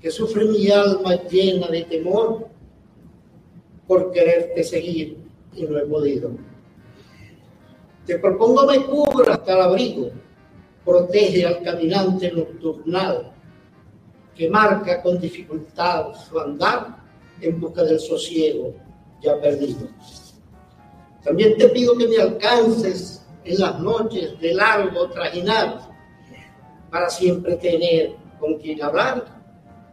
que 0.00 0.10
sufre 0.10 0.44
mi 0.44 0.70
alma 0.70 1.16
llena 1.28 1.68
de 1.68 1.84
temor 1.84 2.48
por 3.86 4.12
quererte 4.12 4.62
seguir 4.62 5.18
y 5.54 5.64
no 5.64 5.78
he 5.78 5.86
podido. 5.86 6.30
Te 8.06 8.18
propongo 8.18 8.66
me 8.66 8.84
cubra 8.84 9.34
hasta 9.34 9.54
el 9.54 9.62
abrigo, 9.62 10.10
protege 10.84 11.44
al 11.44 11.62
caminante 11.62 12.30
nocturnal, 12.32 13.32
que 14.34 14.48
marca 14.48 15.02
con 15.02 15.20
dificultad 15.20 16.14
su 16.14 16.38
andar 16.38 16.96
en 17.40 17.60
busca 17.60 17.82
del 17.82 18.00
sosiego 18.00 18.74
ya 19.20 19.38
perdido. 19.40 19.88
También 21.22 21.56
te 21.56 21.68
pido 21.68 21.96
que 21.96 22.08
me 22.08 22.18
alcances 22.18 23.24
en 23.44 23.60
las 23.60 23.78
noches 23.80 24.38
de 24.40 24.54
largo 24.54 25.08
trajinar 25.10 25.80
para 26.90 27.08
siempre 27.08 27.56
tener 27.56 28.16
con 28.38 28.58
quien 28.58 28.82
hablar 28.82 29.24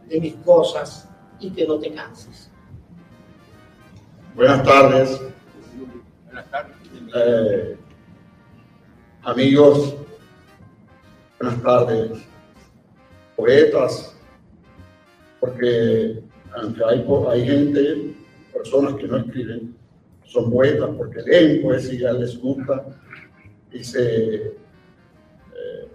de 0.08 0.20
mis 0.20 0.34
cosas 0.36 1.08
y 1.38 1.50
que 1.50 1.66
no 1.66 1.78
te 1.78 1.92
canses. 1.92 2.50
Buenas 4.34 4.62
tardes. 4.64 5.20
Buenas 6.24 6.50
tardes. 6.50 6.76
Eh, 7.14 7.76
amigos, 9.22 9.94
buenas 11.40 11.62
tardes, 11.62 12.10
poetas, 13.34 14.14
porque 15.40 16.22
aunque 16.54 16.84
hay, 16.84 17.06
hay 17.30 17.46
gente, 17.46 18.14
personas 18.52 18.94
que 18.94 19.06
no 19.06 19.16
escriben, 19.18 19.77
son 20.28 20.50
poetas 20.50 20.90
porque 20.96 21.22
leen 21.22 21.62
poesía, 21.62 22.12
les 22.12 22.38
gusta 22.38 22.84
y 23.72 23.82
se 23.82 24.34
eh, 24.36 24.52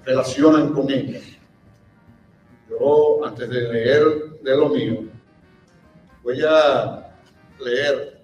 relacionan 0.04 0.74
con 0.74 0.90
ella. 0.90 1.20
Yo, 2.70 3.24
antes 3.26 3.48
de 3.48 3.62
leer 3.62 4.04
de 4.42 4.58
lo 4.58 4.70
mío, 4.70 5.04
voy 6.24 6.42
a 6.48 7.14
leer 7.64 8.22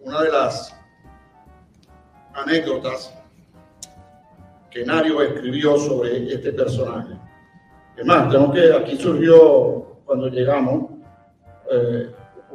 una 0.00 0.22
de 0.22 0.30
las 0.30 0.76
anécdotas 2.34 3.14
que 4.70 4.84
Nario 4.84 5.22
escribió 5.22 5.78
sobre 5.78 6.34
este 6.34 6.52
personaje. 6.52 7.14
Es 7.96 8.04
más, 8.04 8.30
tengo 8.30 8.52
que, 8.52 8.72
aquí 8.72 8.96
surgió 8.96 10.00
cuando 10.04 10.28
llegamos 10.28 10.90
eh, 11.70 12.10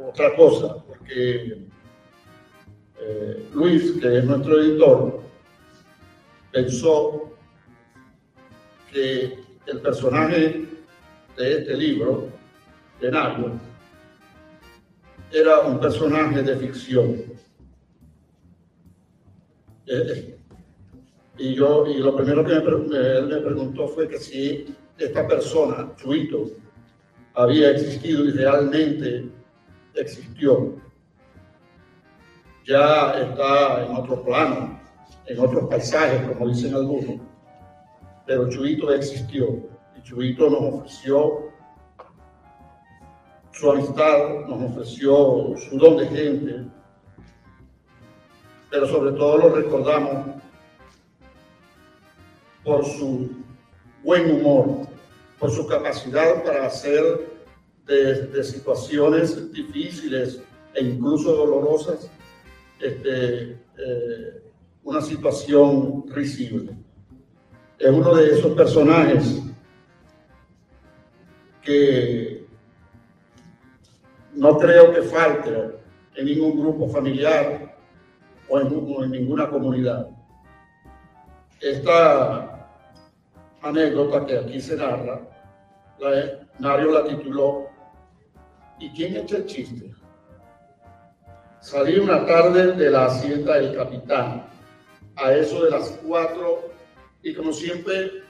otra 0.06 0.34
cosa, 0.36 0.76
porque 0.86 1.66
eh, 3.06 3.46
Luis, 3.52 3.92
que 4.00 4.18
es 4.18 4.24
nuestro 4.24 4.60
editor, 4.60 5.20
pensó 6.52 7.32
que 8.90 9.38
el 9.66 9.80
personaje 9.80 10.66
de 11.36 11.58
este 11.58 11.76
libro, 11.76 12.28
de 13.00 13.10
Nario, 13.10 13.52
era 15.30 15.60
un 15.60 15.80
personaje 15.80 16.42
de 16.42 16.56
ficción. 16.56 17.22
Eh, 19.86 20.38
y 21.36 21.54
yo, 21.54 21.86
y 21.86 21.98
lo 21.98 22.16
primero 22.16 22.44
que 22.44 22.52
él 22.52 23.26
me 23.26 23.36
preguntó 23.40 23.88
fue 23.88 24.08
que 24.08 24.18
si 24.18 24.74
esta 24.96 25.26
persona, 25.26 25.92
Chuito, 25.96 26.52
había 27.34 27.72
existido 27.72 28.24
y 28.24 28.30
realmente 28.30 29.28
existió. 29.94 30.83
Ya 32.66 33.12
está 33.20 33.84
en 33.84 33.94
otro 33.94 34.22
plano, 34.22 34.80
en 35.26 35.38
otros 35.38 35.68
paisajes, 35.68 36.22
como 36.28 36.48
dicen 36.48 36.74
algunos, 36.74 37.20
pero 38.26 38.48
Chuito 38.48 38.92
existió 38.92 39.48
y 39.96 40.02
Chuito 40.02 40.48
nos 40.48 40.74
ofreció 40.74 41.52
su 43.52 43.70
amistad, 43.70 44.46
nos 44.48 44.70
ofreció 44.70 45.54
su 45.58 45.78
don 45.78 45.98
de 45.98 46.06
gente, 46.08 46.64
pero 48.70 48.88
sobre 48.88 49.12
todo 49.12 49.36
lo 49.38 49.48
recordamos 49.50 50.42
por 52.64 52.84
su 52.84 53.30
buen 54.02 54.40
humor, 54.40 54.88
por 55.38 55.50
su 55.50 55.66
capacidad 55.66 56.42
para 56.42 56.66
hacer 56.66 57.30
de, 57.86 58.42
situaciones 58.42 59.52
difíciles 59.52 60.40
e 60.74 60.82
incluso 60.82 61.34
dolorosas 61.34 62.10
este, 62.80 63.52
eh, 63.78 64.42
una 64.82 65.00
situación 65.00 66.04
risible. 66.08 66.76
Es 67.78 67.90
uno 67.90 68.14
de 68.14 68.30
esos 68.30 68.52
personajes 68.52 69.42
que 71.62 72.46
no 74.34 74.58
creo 74.58 74.92
que 74.92 75.02
falte 75.02 75.70
en 76.16 76.26
ningún 76.26 76.60
grupo 76.60 76.88
familiar 76.88 77.76
o 78.48 78.60
en, 78.60 79.10
ninguna 79.10 79.48
comunidad. 79.48 80.08
Esta 81.60 82.68
anécdota 83.62 84.26
que 84.26 84.38
aquí 84.38 84.60
se 84.60 84.76
narra, 84.76 85.26
la, 85.98 86.76
la 86.84 87.04
tituló 87.04 87.74
¿Y 88.78 88.90
quién 88.90 89.16
echa 89.16 89.36
el 89.36 89.46
chiste? 89.46 89.94
Salí 91.64 91.98
una 91.98 92.26
tarde 92.26 92.72
de 92.72 92.90
la 92.90 93.06
hacienda 93.06 93.54
del 93.54 93.74
capitán, 93.74 94.46
a 95.16 95.32
eso 95.32 95.64
de 95.64 95.70
las 95.70 95.98
cuatro, 96.06 96.70
y 97.22 97.32
como 97.32 97.54
siempre 97.54 98.20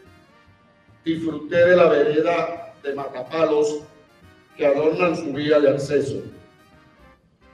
disfruté 1.04 1.56
de 1.56 1.74
la 1.74 1.88
vereda 1.88 2.72
de 2.80 2.94
matapalos 2.94 3.80
que 4.56 4.64
adornan 4.64 5.16
su 5.16 5.32
vía 5.32 5.58
de 5.58 5.70
acceso. 5.70 6.22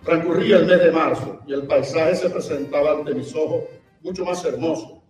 Transcurría 0.05 0.59
el 0.59 0.67
mes 0.67 0.81
de 0.81 0.93
marzo 0.93 1.41
y 1.47 1.55
el 1.55 1.67
paisaje 1.67 2.15
se 2.15 2.29
presentaba 2.29 2.99
ante 2.99 3.15
mis 3.15 3.35
ojos 3.35 3.63
mucho 4.03 4.27
más 4.27 4.45
hermoso, 4.45 5.03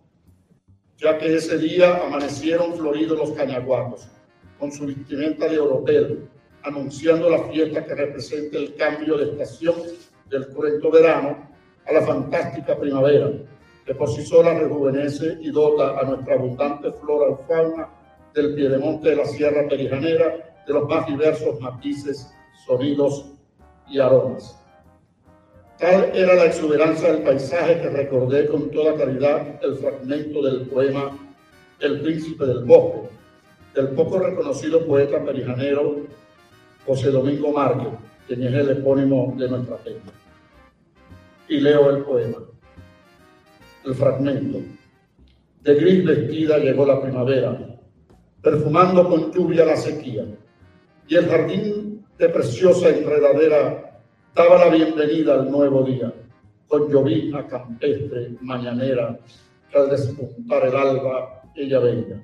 ya 0.95 1.17
que 1.17 1.35
ese 1.35 1.57
día 1.57 1.97
amanecieron 1.97 2.77
floridos 2.77 3.17
los 3.17 3.31
cañaguatos, 3.31 4.07
con 4.57 4.71
su 4.71 4.85
vestimenta 4.85 5.49
de 5.49 5.59
oropel, 5.59 6.29
anunciando 6.63 7.29
la 7.29 7.43
fiesta 7.49 7.85
que 7.85 7.93
representa 7.93 8.57
el 8.57 8.73
cambio 8.75 9.17
de 9.17 9.31
estación 9.31 9.75
del 10.31 10.47
cruento 10.47 10.89
verano 10.89 11.49
a 11.85 11.93
la 11.93 12.01
fantástica 12.01 12.77
primavera, 12.77 13.29
que 13.85 13.93
por 13.93 14.09
sí 14.09 14.23
sola 14.23 14.57
rejuvenece 14.57 15.37
y 15.41 15.51
dota 15.51 15.99
a 15.99 16.03
nuestra 16.03 16.35
abundante 16.35 16.91
flora 16.93 17.31
y 17.31 17.47
fauna 17.47 17.89
del 18.33 18.55
piedemonte 18.55 19.09
de 19.09 19.15
la 19.17 19.25
Sierra 19.25 19.67
Perijanera 19.67 20.55
de 20.65 20.73
los 20.73 20.87
más 20.87 21.05
diversos 21.05 21.59
matices, 21.59 22.31
sonidos 22.65 23.25
y 23.89 23.99
aromas. 23.99 24.57
Tal 25.77 26.15
era 26.15 26.35
la 26.35 26.45
exuberancia 26.45 27.11
del 27.11 27.23
paisaje 27.23 27.81
que 27.81 27.89
recordé 27.89 28.47
con 28.47 28.69
toda 28.69 28.93
claridad 28.93 29.59
el 29.63 29.75
fragmento 29.77 30.41
del 30.43 30.67
poema 30.67 31.17
El 31.79 32.01
príncipe 32.01 32.45
del 32.45 32.63
bosque, 32.63 33.09
del 33.73 33.89
poco 33.89 34.19
reconocido 34.19 34.85
poeta 34.85 35.23
perijanero 35.25 35.95
José 36.85 37.09
Domingo 37.09 37.51
Márquez, 37.51 37.93
quien 38.27 38.43
es 38.43 38.53
el 38.53 38.69
epónimo 38.69 39.33
de 39.37 39.49
nuestra 39.49 39.77
peña. 39.77 40.20
Y 41.51 41.59
leo 41.59 41.89
el 41.89 42.03
poema, 42.05 42.37
el 43.83 43.93
fragmento. 43.93 44.59
De 45.59 45.75
gris 45.75 46.05
vestida 46.05 46.57
llegó 46.57 46.85
la 46.85 47.01
primavera, 47.01 47.77
perfumando 48.41 49.09
con 49.09 49.33
lluvia 49.33 49.65
la 49.65 49.75
sequía, 49.75 50.23
y 51.09 51.13
el 51.13 51.27
jardín 51.27 52.05
de 52.17 52.29
preciosa 52.29 52.87
enredadera 52.87 53.99
daba 54.33 54.63
la 54.63 54.73
bienvenida 54.73 55.33
al 55.33 55.51
nuevo 55.51 55.83
día, 55.83 56.13
con 56.69 56.89
llovizna 56.89 57.45
campestre, 57.45 58.29
mañanera, 58.39 59.19
que 59.69 59.77
al 59.77 59.89
despuntar 59.89 60.65
el 60.67 60.75
alba 60.77 61.43
ella 61.53 61.79
venga. 61.79 62.23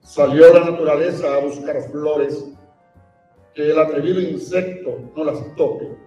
Salió 0.00 0.52
la 0.52 0.70
naturaleza 0.70 1.34
a 1.34 1.38
buscar 1.38 1.80
flores 1.90 2.44
que 3.54 3.70
el 3.70 3.78
atrevido 3.78 4.20
insecto 4.20 4.98
no 5.16 5.24
las 5.24 5.56
toque. 5.56 6.03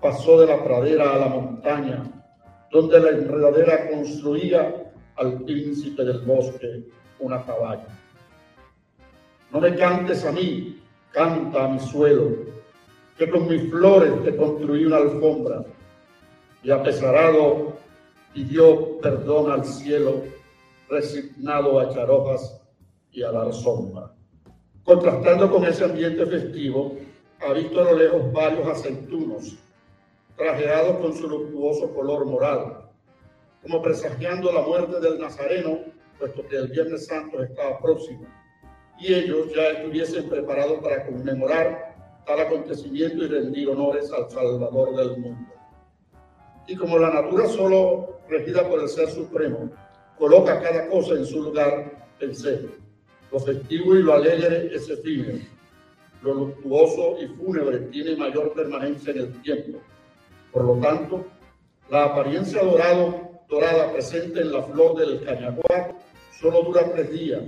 Pasó 0.00 0.40
de 0.40 0.46
la 0.46 0.64
pradera 0.64 1.12
a 1.12 1.18
la 1.18 1.28
montaña, 1.28 2.02
donde 2.70 3.00
la 3.00 3.10
enredadera 3.10 3.90
construía 3.90 4.92
al 5.16 5.42
príncipe 5.42 6.04
del 6.04 6.20
bosque 6.20 6.84
una 7.18 7.44
cabaña. 7.44 7.98
No 9.52 9.60
me 9.60 9.74
cantes 9.74 10.24
a 10.24 10.32
mí, 10.32 10.80
canta 11.12 11.64
a 11.64 11.68
mi 11.68 11.80
suelo, 11.80 12.30
que 13.18 13.28
con 13.28 13.48
mis 13.48 13.70
flores 13.70 14.24
te 14.24 14.34
construí 14.36 14.86
una 14.86 14.96
alfombra, 14.96 15.64
y 16.62 16.70
apesarado 16.70 17.74
pidió 18.32 18.98
perdón 19.00 19.50
al 19.50 19.64
cielo, 19.64 20.22
resignado 20.88 21.78
a 21.78 21.84
echar 21.84 22.10
hojas 22.10 22.60
y 23.12 23.22
a 23.22 23.30
dar 23.30 23.52
sombra. 23.52 24.12
Contrastando 24.84 25.50
con 25.50 25.64
ese 25.64 25.84
ambiente 25.84 26.24
festivo, 26.26 26.96
ha 27.46 27.52
visto 27.52 27.80
a 27.80 27.84
lo 27.84 27.98
lejos 27.98 28.32
varios 28.32 28.66
aceitunos, 28.66 29.58
trajeados 30.40 30.96
con 31.00 31.14
su 31.14 31.28
luctuoso 31.28 31.92
color 31.92 32.24
morado, 32.24 32.90
como 33.60 33.82
presagiando 33.82 34.50
la 34.50 34.62
muerte 34.62 34.98
del 34.98 35.18
Nazareno, 35.20 35.80
puesto 36.18 36.46
que 36.48 36.56
el 36.56 36.68
Viernes 36.68 37.06
Santo 37.06 37.42
estaba 37.42 37.78
próximo 37.78 38.26
y 38.98 39.12
ellos 39.12 39.52
ya 39.54 39.68
estuviesen 39.68 40.30
preparados 40.30 40.78
para 40.82 41.04
conmemorar 41.04 41.94
tal 42.26 42.40
acontecimiento 42.40 43.22
y 43.22 43.28
rendir 43.28 43.68
honores 43.68 44.10
al 44.12 44.30
Salvador 44.30 44.96
del 44.96 45.18
mundo. 45.18 45.52
Y 46.66 46.74
como 46.74 46.98
la 46.98 47.10
natura 47.10 47.46
solo 47.46 48.20
regida 48.26 48.66
por 48.66 48.80
el 48.80 48.88
Ser 48.88 49.10
Supremo 49.10 49.70
coloca 50.18 50.58
cada 50.62 50.88
cosa 50.88 51.16
en 51.16 51.26
su 51.26 51.42
lugar, 51.42 52.06
pensé, 52.18 52.66
lo 53.30 53.40
festivo 53.40 53.94
y 53.94 54.02
lo 54.02 54.14
alegre 54.14 54.74
es 54.74 54.88
efímero, 54.88 55.38
lo 56.22 56.32
luctuoso 56.32 57.18
y 57.20 57.26
fúnebre 57.26 57.80
tiene 57.90 58.16
mayor 58.16 58.54
permanencia 58.54 59.12
en 59.12 59.18
el 59.18 59.42
tiempo. 59.42 59.80
Por 60.52 60.64
lo 60.64 60.74
tanto, 60.80 61.26
la 61.90 62.04
apariencia 62.04 62.62
dorado, 62.62 63.42
dorada 63.48 63.92
presente 63.92 64.40
en 64.40 64.52
la 64.52 64.62
flor 64.62 64.96
del 64.96 65.24
cañaguá 65.24 65.96
solo 66.40 66.62
dura 66.62 66.90
tres 66.92 67.10
días 67.10 67.42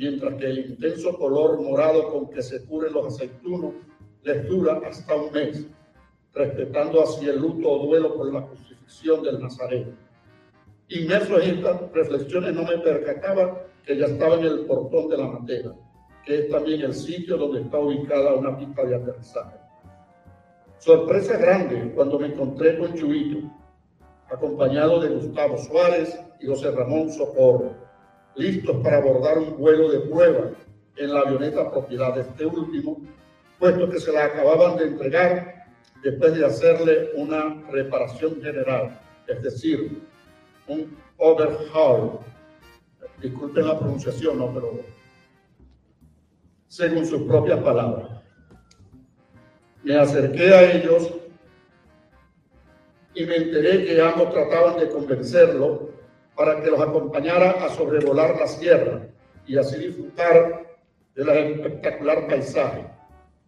mientras 0.00 0.34
que 0.36 0.46
el 0.46 0.70
intenso 0.70 1.16
color 1.18 1.60
morado 1.60 2.10
con 2.10 2.30
que 2.30 2.40
se 2.40 2.64
cubren 2.64 2.94
los 2.94 3.14
aceitunos 3.14 3.74
les 4.22 4.48
dura 4.48 4.80
hasta 4.86 5.14
un 5.14 5.30
mes, 5.30 5.66
respetando 6.32 7.02
así 7.02 7.28
el 7.28 7.38
luto 7.38 7.70
o 7.70 7.86
duelo 7.86 8.14
por 8.14 8.32
la 8.32 8.46
crucifixión 8.46 9.22
del 9.22 9.40
Nazareno. 9.40 9.92
Inmerso 10.88 11.38
en 11.38 11.56
estas 11.56 11.92
reflexiones 11.92 12.54
no 12.54 12.62
me 12.62 12.78
percataba 12.78 13.66
que 13.84 13.98
ya 13.98 14.06
estaba 14.06 14.36
en 14.36 14.44
el 14.44 14.60
portón 14.60 15.10
de 15.10 15.18
la 15.18 15.26
matera, 15.26 15.74
que 16.24 16.38
es 16.38 16.48
también 16.48 16.80
el 16.80 16.94
sitio 16.94 17.36
donde 17.36 17.60
está 17.60 17.78
ubicada 17.78 18.34
una 18.34 18.56
pista 18.56 18.82
de 18.84 18.94
aterrizaje. 18.94 19.59
Sorpresa 20.80 21.36
grande 21.36 21.92
cuando 21.94 22.18
me 22.18 22.28
encontré 22.28 22.78
con 22.78 22.94
Chuito, 22.94 23.48
acompañado 24.30 25.00
de 25.00 25.10
Gustavo 25.10 25.58
Suárez 25.58 26.18
y 26.40 26.46
José 26.46 26.70
Ramón 26.70 27.12
Socorro 27.12 27.74
listos 28.34 28.76
para 28.82 28.98
abordar 28.98 29.38
un 29.38 29.58
vuelo 29.58 29.90
de 29.90 30.00
prueba 30.00 30.50
en 30.96 31.12
la 31.12 31.20
avioneta 31.20 31.70
propiedad 31.70 32.14
de 32.14 32.22
este 32.22 32.46
último, 32.46 32.98
puesto 33.58 33.88
que 33.90 34.00
se 34.00 34.12
la 34.12 34.24
acababan 34.24 34.76
de 34.78 34.84
entregar 34.84 35.66
después 36.02 36.34
de 36.34 36.46
hacerle 36.46 37.10
una 37.14 37.62
reparación 37.70 38.40
general, 38.40 38.98
es 39.26 39.42
decir, 39.42 40.02
un 40.66 40.96
overhaul. 41.18 42.20
Disculpen 43.20 43.68
la 43.68 43.78
pronunciación, 43.78 44.38
no, 44.38 44.52
pero 44.54 44.80
según 46.68 47.04
sus 47.04 47.22
propias 47.22 47.60
palabras. 47.60 48.09
Me 49.82 49.96
acerqué 49.96 50.54
a 50.54 50.72
ellos 50.72 51.10
y 53.14 53.24
me 53.24 53.36
enteré 53.36 53.84
que 53.84 54.00
ambos 54.00 54.32
trataban 54.32 54.78
de 54.78 54.88
convencerlo 54.88 55.90
para 56.36 56.62
que 56.62 56.70
los 56.70 56.80
acompañara 56.80 57.50
a 57.64 57.70
sobrevolar 57.70 58.38
la 58.38 58.46
sierra 58.46 59.06
y 59.46 59.56
así 59.56 59.78
disfrutar 59.78 60.66
del 61.14 61.28
espectacular 61.28 62.26
paisaje, 62.28 62.86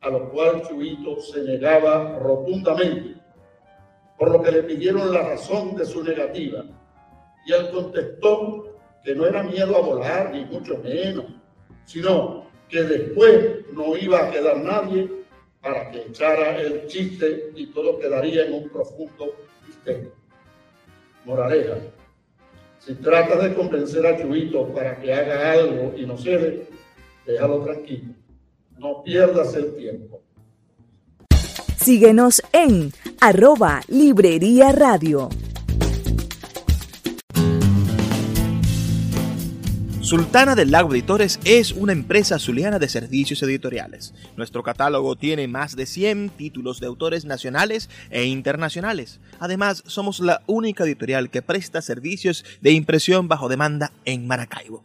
a 0.00 0.10
lo 0.10 0.30
cual 0.30 0.62
Chuito 0.62 1.20
se 1.20 1.42
negaba 1.42 2.18
rotundamente, 2.18 3.20
por 4.18 4.30
lo 4.32 4.42
que 4.42 4.52
le 4.52 4.62
pidieron 4.64 5.12
la 5.12 5.22
razón 5.22 5.76
de 5.76 5.84
su 5.84 6.02
negativa. 6.02 6.64
Y 7.46 7.52
él 7.52 7.70
contestó 7.70 8.78
que 9.04 9.14
no 9.14 9.26
era 9.26 9.42
miedo 9.42 9.76
a 9.76 9.80
volar, 9.80 10.30
ni 10.32 10.44
mucho 10.44 10.78
menos, 10.78 11.26
sino 11.84 12.46
que 12.68 12.82
después 12.82 13.66
no 13.72 13.96
iba 13.96 14.26
a 14.26 14.30
quedar 14.30 14.58
nadie 14.58 15.21
para 15.62 15.90
que 15.90 16.02
echara 16.02 16.60
el 16.60 16.86
chiste 16.88 17.52
y 17.54 17.66
todo 17.66 17.98
quedaría 17.98 18.46
en 18.46 18.54
un 18.54 18.68
profundo 18.68 19.36
misterio. 19.66 20.12
Moraleja, 21.24 21.76
si 22.80 22.94
tratas 22.94 23.44
de 23.44 23.54
convencer 23.54 24.04
a 24.04 24.20
Chuito 24.20 24.66
para 24.74 25.00
que 25.00 25.14
haga 25.14 25.52
algo 25.52 25.94
y 25.96 26.04
no 26.04 26.18
cede, 26.18 26.66
déjalo 27.24 27.62
tranquilo. 27.62 28.12
No 28.76 29.02
pierdas 29.04 29.54
el 29.54 29.76
tiempo. 29.76 30.20
Síguenos 31.76 32.42
en 32.52 32.92
arroba 33.20 33.80
Librería 33.86 34.72
Radio. 34.72 35.28
Sultana 40.12 40.54
del 40.54 40.70
Lago 40.70 40.92
Editores 40.92 41.40
es 41.42 41.72
una 41.72 41.94
empresa 41.94 42.38
zuliana 42.38 42.78
de 42.78 42.90
servicios 42.90 43.42
editoriales. 43.42 44.12
Nuestro 44.36 44.62
catálogo 44.62 45.16
tiene 45.16 45.48
más 45.48 45.74
de 45.74 45.86
100 45.86 46.28
títulos 46.36 46.80
de 46.80 46.86
autores 46.86 47.24
nacionales 47.24 47.88
e 48.10 48.26
internacionales. 48.26 49.20
Además, 49.40 49.82
somos 49.86 50.20
la 50.20 50.42
única 50.46 50.84
editorial 50.84 51.30
que 51.30 51.40
presta 51.40 51.80
servicios 51.80 52.44
de 52.60 52.72
impresión 52.72 53.26
bajo 53.26 53.48
demanda 53.48 53.90
en 54.04 54.26
Maracaibo. 54.26 54.84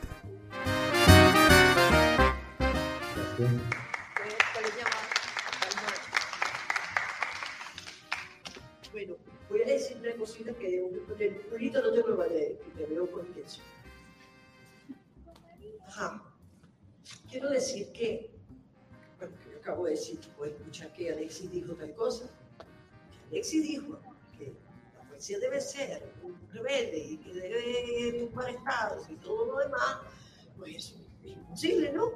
Bueno, 8.91 9.15
voy 9.49 9.63
a 9.63 9.67
decir 9.67 9.97
una 10.01 10.13
cosita 10.17 10.53
que 10.55 10.83
ahorita 11.53 11.81
no 11.81 11.93
te 11.93 11.99
lo 11.99 12.21
a 12.21 12.27
decir, 12.27 12.59
te 12.77 12.87
veo 12.87 13.09
con 13.13 13.25
intención. 13.25 13.65
Ajá. 15.99 16.23
Quiero 17.29 17.51
decir 17.51 17.91
que, 17.93 18.31
bueno, 19.19 19.35
que 19.43 19.51
yo 19.51 19.59
acabo 19.59 19.85
de 19.87 19.93
decir, 19.93 20.21
puedo 20.37 20.53
escuchar 20.53 20.93
que 20.93 21.13
Alexis 21.13 21.51
dijo 21.51 21.75
tal 21.75 21.93
cosa. 21.95 22.31
Alexis 23.31 23.65
dijo 23.65 23.99
que 24.39 24.55
la 24.97 25.09
poesía 25.09 25.41
debe 25.41 25.61
ser 25.61 26.15
un 26.23 26.39
rebelde 26.53 26.99
y 26.99 27.17
que 27.17 27.33
debe 27.33 28.13
tumbar 28.21 28.51
estados 28.51 29.11
y 29.11 29.17
todo 29.17 29.47
lo 29.47 29.59
demás, 29.59 29.99
pues 30.57 30.77
eso 30.77 30.97
es 31.25 31.33
imposible, 31.33 31.93
¿no? 31.93 32.13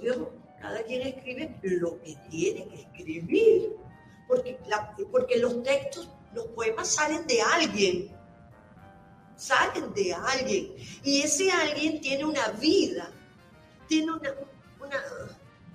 Dios, 0.00 0.18
cada 0.60 0.82
quien 0.84 1.02
escribe 1.02 1.58
lo 1.62 2.00
que 2.02 2.16
tiene 2.30 2.68
que 2.68 2.82
escribir, 2.82 3.76
porque, 4.28 4.58
porque 5.10 5.38
los 5.38 5.62
textos, 5.64 6.08
los 6.34 6.46
poemas 6.48 6.88
salen 6.88 7.26
de 7.26 7.42
alguien, 7.42 8.21
salen 9.42 9.92
de 9.92 10.14
alguien, 10.14 10.76
y 11.02 11.22
ese 11.22 11.50
alguien 11.50 12.00
tiene 12.00 12.24
una 12.24 12.48
vida, 12.50 13.10
tiene 13.88 14.12
una, 14.12 14.32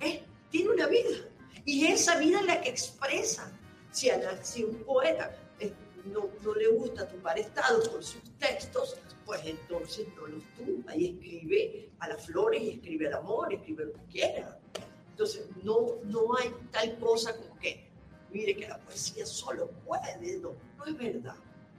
¿eh? 0.00 0.24
tiene 0.50 0.70
una 0.70 0.86
vida, 0.86 1.28
y 1.66 1.86
esa 1.86 2.16
vida 2.16 2.40
es 2.40 2.46
la 2.46 2.60
que 2.62 2.70
expresa. 2.70 3.52
Si, 3.90 4.08
a 4.10 4.44
si 4.44 4.64
un 4.64 4.76
poeta 4.84 5.34
eh, 5.60 5.72
no, 6.06 6.30
no, 6.42 6.54
le 6.54 6.68
gusta 6.68 7.08
tumbar 7.08 7.38
estados 7.38 7.88
con 7.88 8.02
sus 8.02 8.22
textos, 8.38 8.96
pues 9.26 9.40
entonces 9.44 10.06
no 10.16 10.26
los 10.26 10.42
tumba 10.56 10.94
y 10.96 11.06
escribe 11.06 11.90
a 11.98 12.08
las 12.08 12.24
flores 12.24 12.62
y 12.62 12.70
escribe 12.70 13.08
al 13.08 13.14
amor, 13.14 13.52
escribe 13.52 13.86
lo 13.86 13.92
que 13.94 14.04
quiera. 14.12 14.58
Entonces 15.10 15.46
no, 15.62 15.96
no 16.04 16.36
hay 16.38 16.54
tal 16.70 16.98
cosa 16.98 17.36
como 17.36 17.58
que, 17.58 17.90
mire 18.30 18.56
que 18.56 18.68
la 18.68 18.78
poesía 18.78 19.26
solo 19.26 19.70
puede, 19.84 20.38
no, 20.38 20.54
no 20.76 20.84
es 20.86 20.96
verdad. 20.96 21.36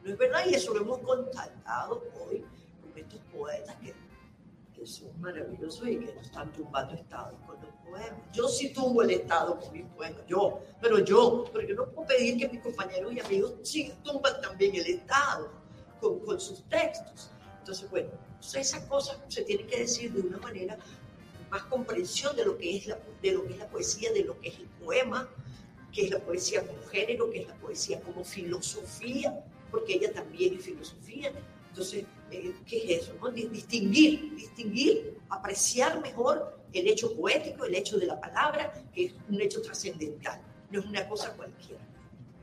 No 0.09 0.13
es 0.13 0.19
verdad 0.19 0.41
y 0.49 0.55
eso 0.55 0.73
lo 0.73 0.81
hemos 0.81 0.97
contactado 1.01 2.03
hoy 2.19 2.43
con 2.81 2.97
estos 2.97 3.19
poetas 3.31 3.75
que, 3.75 3.93
que 4.73 4.87
son 4.87 5.21
maravillosos 5.21 5.87
y 5.87 5.99
que 5.99 6.15
nos 6.15 6.25
están 6.25 6.51
tumbando 6.51 6.95
estados 6.95 7.35
con 7.45 7.61
los 7.61 7.71
poemas. 7.85 8.19
Yo 8.33 8.47
sí 8.47 8.73
tumbo 8.73 9.03
el 9.03 9.11
estado 9.11 9.59
con 9.59 9.71
mis 9.71 9.85
poemas, 9.85 10.23
yo, 10.27 10.63
pero 10.81 10.97
yo, 10.97 11.45
pero 11.53 11.67
yo 11.67 11.75
no 11.75 11.85
puedo 11.91 12.07
pedir 12.07 12.39
que 12.39 12.49
mis 12.49 12.59
compañeros 12.59 13.13
y 13.13 13.19
amigos 13.19 13.53
sí 13.61 13.93
tumban 14.03 14.41
también 14.41 14.75
el 14.77 14.87
estado 14.87 15.51
con, 16.01 16.19
con 16.21 16.39
sus 16.39 16.63
textos. 16.69 17.29
Entonces, 17.59 17.87
bueno, 17.91 18.09
esas 18.41 18.83
cosas 18.85 19.19
se 19.27 19.43
tienen 19.43 19.67
que 19.67 19.81
decir 19.81 20.11
de 20.11 20.21
una 20.21 20.39
manera 20.39 20.75
más 21.51 21.61
comprensión 21.65 22.35
de 22.35 22.45
lo 22.45 22.57
que 22.57 22.77
es 22.77 22.87
la, 22.87 22.97
de 23.21 23.31
lo 23.31 23.45
que 23.45 23.53
es 23.53 23.59
la 23.59 23.67
poesía, 23.67 24.11
de 24.11 24.23
lo 24.23 24.39
que 24.39 24.49
es 24.49 24.57
el 24.57 24.65
poema, 24.83 25.29
que 25.93 26.05
es 26.05 26.09
la 26.09 26.19
poesía 26.19 26.65
como 26.65 26.81
género, 26.87 27.29
que 27.29 27.41
es 27.41 27.47
la 27.47 27.55
poesía 27.57 28.01
como 28.01 28.23
filosofía, 28.23 29.45
porque 29.71 29.93
ella 29.93 30.11
también 30.11 30.55
es 30.55 30.65
filosofía. 30.65 31.31
Entonces, 31.69 32.05
eh, 32.31 32.53
¿qué 32.65 32.95
es 32.95 33.03
eso? 33.03 33.15
No? 33.21 33.29
Distinguir, 33.29 34.35
distinguir, 34.35 35.17
apreciar 35.29 36.01
mejor 36.01 36.59
el 36.73 36.87
hecho 36.87 37.15
poético, 37.15 37.65
el 37.65 37.75
hecho 37.75 37.97
de 37.97 38.07
la 38.07 38.19
palabra, 38.19 38.73
que 38.93 39.05
es 39.05 39.13
un 39.29 39.41
hecho 39.41 39.61
trascendental, 39.61 40.41
no 40.71 40.79
es 40.79 40.85
una 40.85 41.07
cosa 41.07 41.33
cualquiera. 41.35 41.81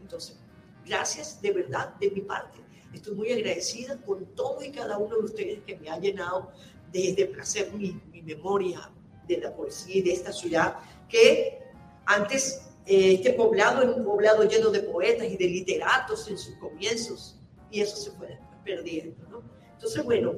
Entonces, 0.00 0.38
gracias 0.84 1.40
de 1.42 1.52
verdad 1.52 1.94
de 1.96 2.10
mi 2.10 2.20
parte 2.20 2.66
Estoy 2.96 3.14
muy 3.14 3.30
agradecida 3.30 4.00
con 4.00 4.24
todo 4.34 4.64
y 4.64 4.70
cada 4.70 4.96
uno 4.96 5.16
de 5.16 5.24
ustedes 5.24 5.62
que 5.66 5.76
me 5.76 5.90
ha 5.90 5.98
llenado 5.98 6.50
de, 6.92 7.30
placer 7.30 7.70
mi, 7.74 8.00
memoria 8.22 8.90
de 9.28 9.38
la 9.38 9.54
poesía 9.54 9.96
y 9.96 10.02
de 10.02 10.12
esta 10.14 10.32
ciudad, 10.32 10.76
que 11.06 11.58
antes 12.06 12.70
este 12.86 13.32
poblado 13.32 13.82
era 13.82 13.90
un 13.92 14.04
poblado 14.04 14.44
lleno 14.44 14.70
de 14.70 14.80
poetas 14.80 15.26
y 15.26 15.36
de 15.36 15.46
literatos 15.46 16.28
en 16.28 16.38
sus 16.38 16.54
comienzos, 16.56 17.36
y 17.70 17.80
eso 17.80 17.96
se 17.96 18.10
fue 18.12 18.38
perdiendo. 18.64 19.16
¿no? 19.28 19.42
Entonces, 19.72 20.04
bueno, 20.04 20.34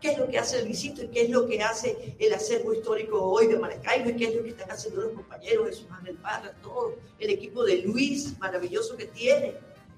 ¿qué 0.00 0.12
es 0.12 0.18
lo 0.18 0.26
que 0.26 0.38
hace 0.38 0.60
el 0.60 0.68
visito 0.68 1.02
y 1.02 1.08
qué 1.08 1.22
es 1.22 1.30
lo 1.30 1.46
que 1.46 1.62
hace 1.62 2.16
el 2.18 2.32
acervo 2.32 2.72
histórico 2.72 3.22
hoy 3.22 3.48
de 3.48 3.58
Maracaibo 3.58 4.10
y 4.10 4.16
qué 4.16 4.24
es 4.28 4.34
lo 4.36 4.42
que 4.42 4.50
están 4.50 4.70
haciendo 4.70 5.02
los 5.02 5.12
compañeros 5.12 5.82
de 5.82 5.88
Manuel 5.88 6.16
Parra, 6.16 6.52
todo 6.62 6.96
el 7.18 7.30
equipo 7.30 7.64
de 7.64 7.82
Luis 7.82 8.38
maravilloso 8.38 8.96
que 8.96 9.06
tiene? 9.06 9.54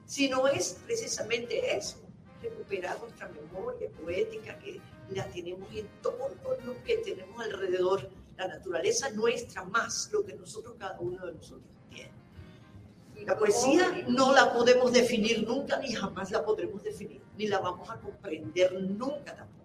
Si 0.06 0.28
no 0.28 0.46
es 0.46 0.78
precisamente 0.86 1.76
eso, 1.76 1.98
recuperar 2.42 2.98
nuestra 3.00 3.28
memoria 3.28 3.88
poética 4.00 4.58
que 4.58 4.80
la 5.10 5.26
tenemos 5.28 5.68
en 5.74 5.88
todo 6.02 6.30
lo 6.64 6.82
que 6.84 6.98
tenemos 6.98 7.40
alrededor, 7.44 8.08
la 8.36 8.48
naturaleza 8.48 9.10
nuestra 9.10 9.64
más 9.64 10.10
lo 10.12 10.24
que 10.24 10.34
nosotros, 10.34 10.74
cada 10.78 11.00
uno 11.00 11.24
de 11.26 11.32
nosotros. 11.32 11.75
La 13.24 13.36
poesía 13.36 14.04
no 14.08 14.32
la 14.32 14.52
podemos 14.52 14.92
definir 14.92 15.46
nunca, 15.46 15.78
ni 15.78 15.92
jamás 15.92 16.30
la 16.30 16.44
podremos 16.44 16.82
definir, 16.82 17.22
ni 17.36 17.46
la 17.48 17.58
vamos 17.58 17.88
a 17.90 17.98
comprender 17.98 18.72
nunca 18.80 19.34
tampoco. 19.34 19.64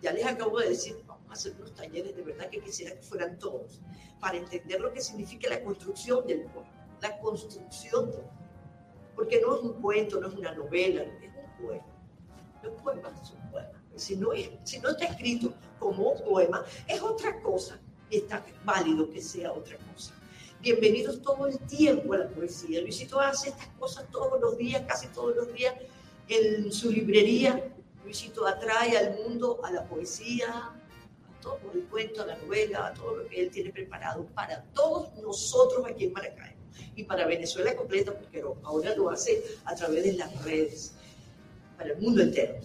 Ya 0.00 0.12
les 0.12 0.24
acabo 0.24 0.60
de 0.60 0.70
decir, 0.70 0.96
vamos 1.06 1.28
a 1.28 1.32
hacer 1.32 1.54
unos 1.58 1.74
talleres 1.74 2.16
de 2.16 2.22
verdad 2.22 2.48
que 2.48 2.60
quisiera 2.60 2.94
que 2.94 3.02
fueran 3.02 3.38
todos, 3.38 3.80
para 4.20 4.38
entender 4.38 4.80
lo 4.80 4.92
que 4.92 5.00
significa 5.00 5.50
la 5.50 5.62
construcción 5.62 6.26
del 6.26 6.42
poema, 6.44 6.70
la 7.02 7.18
construcción 7.18 8.10
del 8.10 8.24
porque 9.20 9.38
no 9.42 9.54
es 9.54 9.62
un 9.62 9.72
cuento, 9.74 10.18
no 10.18 10.28
es 10.28 10.34
una 10.34 10.52
novela, 10.52 11.02
es 11.02 11.30
un 11.36 11.66
poema. 11.66 11.84
Los 12.62 12.80
poemas 12.80 13.28
son 13.28 13.38
poemas. 13.50 13.74
Si 13.96 14.16
no, 14.16 14.30
si 14.64 14.78
no 14.78 14.88
está 14.88 15.04
escrito 15.04 15.52
como 15.78 16.12
un 16.12 16.24
poema, 16.24 16.64
es 16.88 17.02
otra 17.02 17.38
cosa. 17.42 17.78
Y 18.08 18.16
está 18.16 18.42
válido 18.64 19.10
que 19.10 19.20
sea 19.20 19.52
otra 19.52 19.76
cosa. 19.92 20.14
Bienvenidos 20.62 21.22
todo 21.22 21.46
el 21.46 21.58
tiempo 21.60 22.12
a 22.12 22.18
la 22.18 22.28
poesía. 22.28 22.82
Luisito 22.82 23.18
hace 23.18 23.48
estas 23.48 23.68
cosas 23.78 24.04
todos 24.10 24.38
los 24.38 24.58
días, 24.58 24.82
casi 24.86 25.06
todos 25.06 25.34
los 25.34 25.54
días, 25.54 25.74
en 26.28 26.70
su 26.70 26.90
librería. 26.90 27.72
Luisito 28.04 28.46
atrae 28.46 28.94
al 28.98 29.16
mundo 29.16 29.58
a 29.64 29.70
la 29.70 29.86
poesía, 29.86 30.48
a 30.50 31.40
todo 31.40 31.60
el 31.72 31.84
cuento, 31.84 32.22
a 32.22 32.26
la 32.26 32.36
novela, 32.36 32.88
a 32.88 32.92
todo 32.92 33.16
lo 33.16 33.26
que 33.26 33.40
él 33.40 33.50
tiene 33.50 33.70
preparado 33.70 34.26
para 34.34 34.62
todos 34.74 35.14
nosotros 35.22 35.86
aquí 35.88 36.04
en 36.04 36.12
Maracay 36.12 36.54
y 36.94 37.04
para 37.04 37.26
Venezuela 37.26 37.74
completa, 37.74 38.12
porque 38.12 38.42
ahora 38.62 38.94
lo 38.96 39.08
hace 39.08 39.42
a 39.64 39.74
través 39.74 40.04
de 40.04 40.12
las 40.12 40.44
redes, 40.44 40.92
para 41.78 41.94
el 41.94 42.02
mundo 42.02 42.20
entero. 42.20 42.56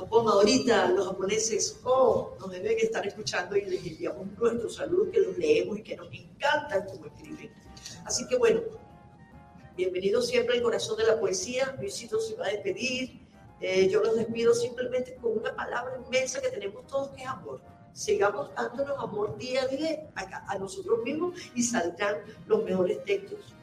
Japón 0.00 0.28
ahorita 0.28 0.90
los 0.92 1.06
japoneses, 1.06 1.78
oh, 1.84 2.34
nos 2.40 2.50
deben 2.50 2.78
estar 2.78 3.06
escuchando 3.06 3.56
y 3.56 3.66
les 3.66 3.86
enviamos 3.86 4.26
nuestros 4.38 4.76
saludos 4.76 5.08
que 5.12 5.20
los 5.20 5.36
leemos 5.36 5.78
y 5.78 5.82
que 5.82 5.96
nos 5.96 6.08
encantan 6.12 6.86
como 6.86 7.06
escriben. 7.06 7.52
Así 8.06 8.26
que 8.26 8.36
bueno, 8.36 8.62
bienvenidos 9.76 10.28
siempre 10.28 10.56
al 10.56 10.62
corazón 10.62 10.96
de 10.96 11.04
la 11.04 11.20
poesía. 11.20 11.76
Luisito 11.78 12.18
se 12.18 12.34
va 12.36 12.46
a 12.46 12.50
despedir. 12.50 13.20
Eh, 13.60 13.88
yo 13.90 14.00
los 14.00 14.16
despido 14.16 14.54
simplemente 14.54 15.16
con 15.16 15.36
una 15.36 15.54
palabra 15.54 16.00
inmensa 16.02 16.40
que 16.40 16.48
tenemos 16.48 16.86
todos, 16.86 17.10
que 17.10 17.22
es 17.22 17.28
amor 17.28 17.60
sigamos 17.92 18.54
dándonos 18.54 18.98
amor 18.98 19.36
día 19.36 19.62
a 19.62 19.66
día 19.66 20.10
a, 20.14 20.58
nosotros 20.58 21.02
mismos 21.02 21.38
y 21.54 21.62
saldrán 21.62 22.18
los 22.46 22.64
mejores 22.64 23.04
textos 23.04 23.54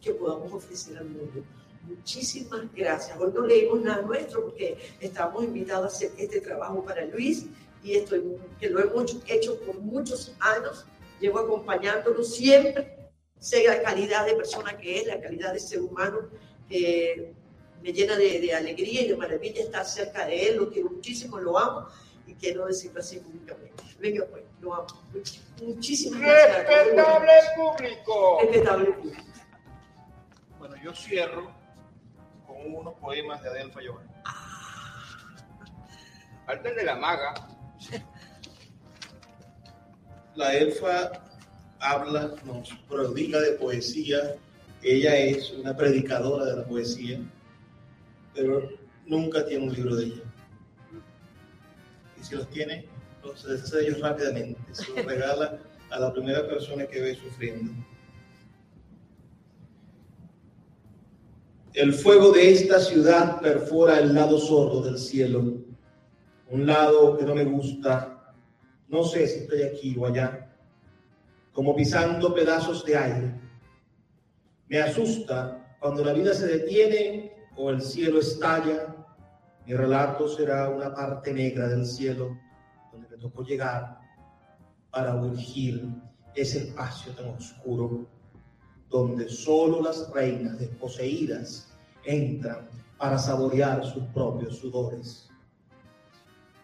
que 0.00 0.14
podamos 0.14 0.50
ofrecer 0.52 0.96
al 0.96 1.06
mundo. 1.06 1.42
Muchísimas 1.86 2.62
gracias. 2.74 3.18
Hoy 3.18 3.32
no 3.34 3.46
leímos 3.46 3.82
nada 3.82 4.02
nuestro 4.02 4.44
porque 4.44 4.78
estamos 5.00 5.44
invitados 5.44 5.84
a 5.84 5.96
hacer 5.96 6.12
este 6.16 6.40
trabajo 6.40 6.82
para 6.82 7.04
Luis 7.04 7.46
y 7.82 7.94
esto 7.94 8.16
que 8.58 8.70
lo 8.70 8.80
hemos 8.80 9.16
hecho 9.26 9.60
por 9.60 9.78
muchos 9.80 10.34
años. 10.40 10.86
Llevo 11.20 11.40
acompañándolo 11.40 12.24
siempre, 12.24 13.10
sea 13.38 13.76
la 13.76 13.82
calidad 13.82 14.24
de 14.24 14.34
persona 14.34 14.76
que 14.76 15.00
es, 15.00 15.06
la 15.06 15.20
calidad 15.20 15.52
de 15.52 15.60
ser 15.60 15.80
humano. 15.80 16.30
me 16.68 17.92
llena 17.92 18.16
de, 18.16 18.40
de 18.40 18.54
alegría 18.54 19.02
y 19.02 19.08
de 19.08 19.16
maravilla 19.16 19.62
estar 19.62 19.84
cerca 19.84 20.26
de 20.26 20.48
él, 20.48 20.56
lo 20.56 20.70
quiero 20.70 20.90
muchísimo, 20.90 21.38
lo 21.38 21.58
amo 21.58 21.86
y 22.26 22.34
quiero 22.34 22.64
decirlo 22.64 23.00
así 23.00 23.18
públicamente. 23.18 23.84
Venga 23.98 24.24
pues, 24.24 24.42
lo 24.60 24.74
amo. 24.74 24.86
Muchísimas 25.62 26.20
gracias. 26.20 26.66
Respetable 26.66 27.32
público. 27.56 28.38
Respetable 28.40 28.92
público. 28.92 29.22
Bueno, 30.58 30.76
yo 30.82 30.94
cierro 30.94 31.63
unos 32.72 32.94
poemas 32.94 33.42
de 33.42 33.48
Adelfa 33.48 33.80
Giovanni. 33.80 34.10
El 36.48 36.62
de 36.76 36.84
la 36.84 36.96
maga. 36.96 37.34
La 40.34 40.54
elfa 40.54 41.12
habla, 41.78 42.34
nos 42.44 42.70
prodiga 42.88 43.40
de 43.40 43.52
poesía. 43.52 44.36
Ella 44.82 45.16
es 45.16 45.50
una 45.52 45.76
predicadora 45.76 46.44
de 46.44 46.56
la 46.56 46.64
poesía, 46.64 47.20
pero 48.34 48.68
nunca 49.06 49.46
tiene 49.46 49.64
un 49.64 49.72
libro 49.72 49.96
de 49.96 50.06
ella. 50.06 50.22
Y 52.20 52.24
si 52.24 52.34
los 52.34 52.48
tiene, 52.50 52.86
los 53.22 53.44
deshace 53.44 53.76
de 53.76 53.86
ellos 53.86 54.00
rápidamente. 54.00 54.60
Se 54.72 54.92
los 54.92 55.04
regala 55.04 55.58
a 55.90 55.98
la 55.98 56.12
primera 56.12 56.46
persona 56.46 56.86
que 56.86 57.00
ve 57.00 57.14
sufriendo. 57.14 57.72
El 61.74 61.92
fuego 61.92 62.30
de 62.30 62.52
esta 62.52 62.78
ciudad 62.78 63.40
perfora 63.40 63.98
el 63.98 64.14
lado 64.14 64.38
sordo 64.38 64.80
del 64.80 64.96
cielo, 64.96 65.54
un 66.48 66.66
lado 66.66 67.18
que 67.18 67.24
no 67.24 67.34
me 67.34 67.42
gusta, 67.42 68.32
no 68.86 69.02
sé 69.02 69.26
si 69.26 69.40
estoy 69.40 69.62
aquí 69.62 69.96
o 69.98 70.06
allá, 70.06 70.54
como 71.52 71.74
pisando 71.74 72.32
pedazos 72.32 72.84
de 72.84 72.96
aire. 72.96 73.40
Me 74.68 74.82
asusta 74.82 75.76
cuando 75.80 76.04
la 76.04 76.12
vida 76.12 76.32
se 76.32 76.46
detiene 76.46 77.32
o 77.56 77.70
el 77.70 77.82
cielo 77.82 78.20
estalla. 78.20 78.94
Mi 79.66 79.74
relato 79.74 80.28
será 80.28 80.68
una 80.68 80.94
parte 80.94 81.34
negra 81.34 81.66
del 81.66 81.86
cielo 81.86 82.38
donde 82.92 83.08
me 83.08 83.16
tocó 83.16 83.42
llegar 83.42 83.98
para 84.92 85.16
urgir 85.16 85.88
ese 86.36 86.68
espacio 86.68 87.10
tan 87.14 87.30
oscuro 87.30 88.08
donde 88.94 89.28
solo 89.28 89.82
las 89.82 90.08
reinas 90.12 90.56
desposeídas 90.56 91.66
entran 92.04 92.70
para 92.96 93.18
saborear 93.18 93.84
sus 93.84 94.04
propios 94.14 94.58
sudores. 94.58 95.28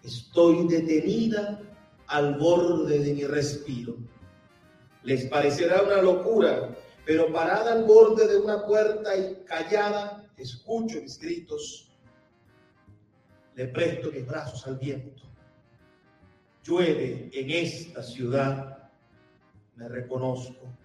Estoy 0.05 0.69
detenida 0.69 1.61
al 2.07 2.39
borde 2.39 3.01
de 3.01 3.15
mi 3.15 3.25
respiro. 3.25 3.97
Les 5.03 5.27
parecerá 5.27 5.83
una 5.83 6.01
locura, 6.03 6.73
pero 7.05 7.33
parada 7.33 7.73
al 7.73 7.83
borde 7.83 8.29
de 8.29 8.39
una 8.39 8.65
puerta 8.65 9.17
y 9.17 9.43
callada, 9.45 10.31
escucho 10.37 11.03
mis 11.03 11.19
gritos. 11.19 11.91
Le 13.57 13.67
presto 13.67 14.13
mis 14.13 14.25
brazos 14.25 14.65
al 14.69 14.79
viento. 14.79 15.25
Llueve 16.63 17.29
en 17.33 17.51
esta 17.51 18.05
ciudad, 18.05 18.89
me 19.75 19.89
reconozco, 19.89 20.80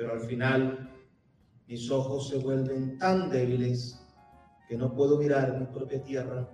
pero 0.00 0.14
al 0.14 0.20
final 0.20 0.90
mis 1.66 1.90
ojos 1.90 2.30
se 2.30 2.38
vuelven 2.38 2.96
tan 2.96 3.28
débiles 3.28 4.00
que 4.66 4.74
no 4.74 4.94
puedo 4.94 5.18
mirar 5.18 5.60
mi 5.60 5.66
propia 5.66 6.02
tierra. 6.02 6.48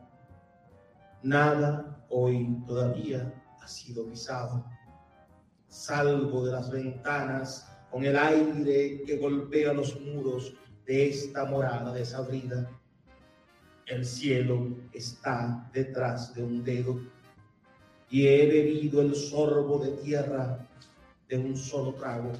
Nada 1.22 2.04
hoy 2.08 2.58
todavía 2.66 3.32
ha 3.62 3.68
sido 3.68 4.04
pisado, 4.08 4.66
salvo 5.68 6.44
de 6.44 6.50
las 6.50 6.72
ventanas 6.72 7.70
con 7.88 8.04
el 8.04 8.16
aire 8.16 9.02
que 9.06 9.16
golpea 9.16 9.72
los 9.72 10.00
muros 10.00 10.52
de 10.84 11.10
esta 11.10 11.44
morada 11.44 11.92
desabrida. 11.92 12.68
El 13.86 14.04
cielo 14.04 14.76
está 14.92 15.70
detrás 15.72 16.34
de 16.34 16.42
un 16.42 16.64
dedo 16.64 16.98
y 18.10 18.26
he 18.26 18.44
bebido 18.48 19.02
el 19.02 19.14
sorbo 19.14 19.78
de 19.78 19.92
tierra 19.98 20.68
de 21.28 21.38
un 21.38 21.56
solo 21.56 21.94
trago 21.94 22.32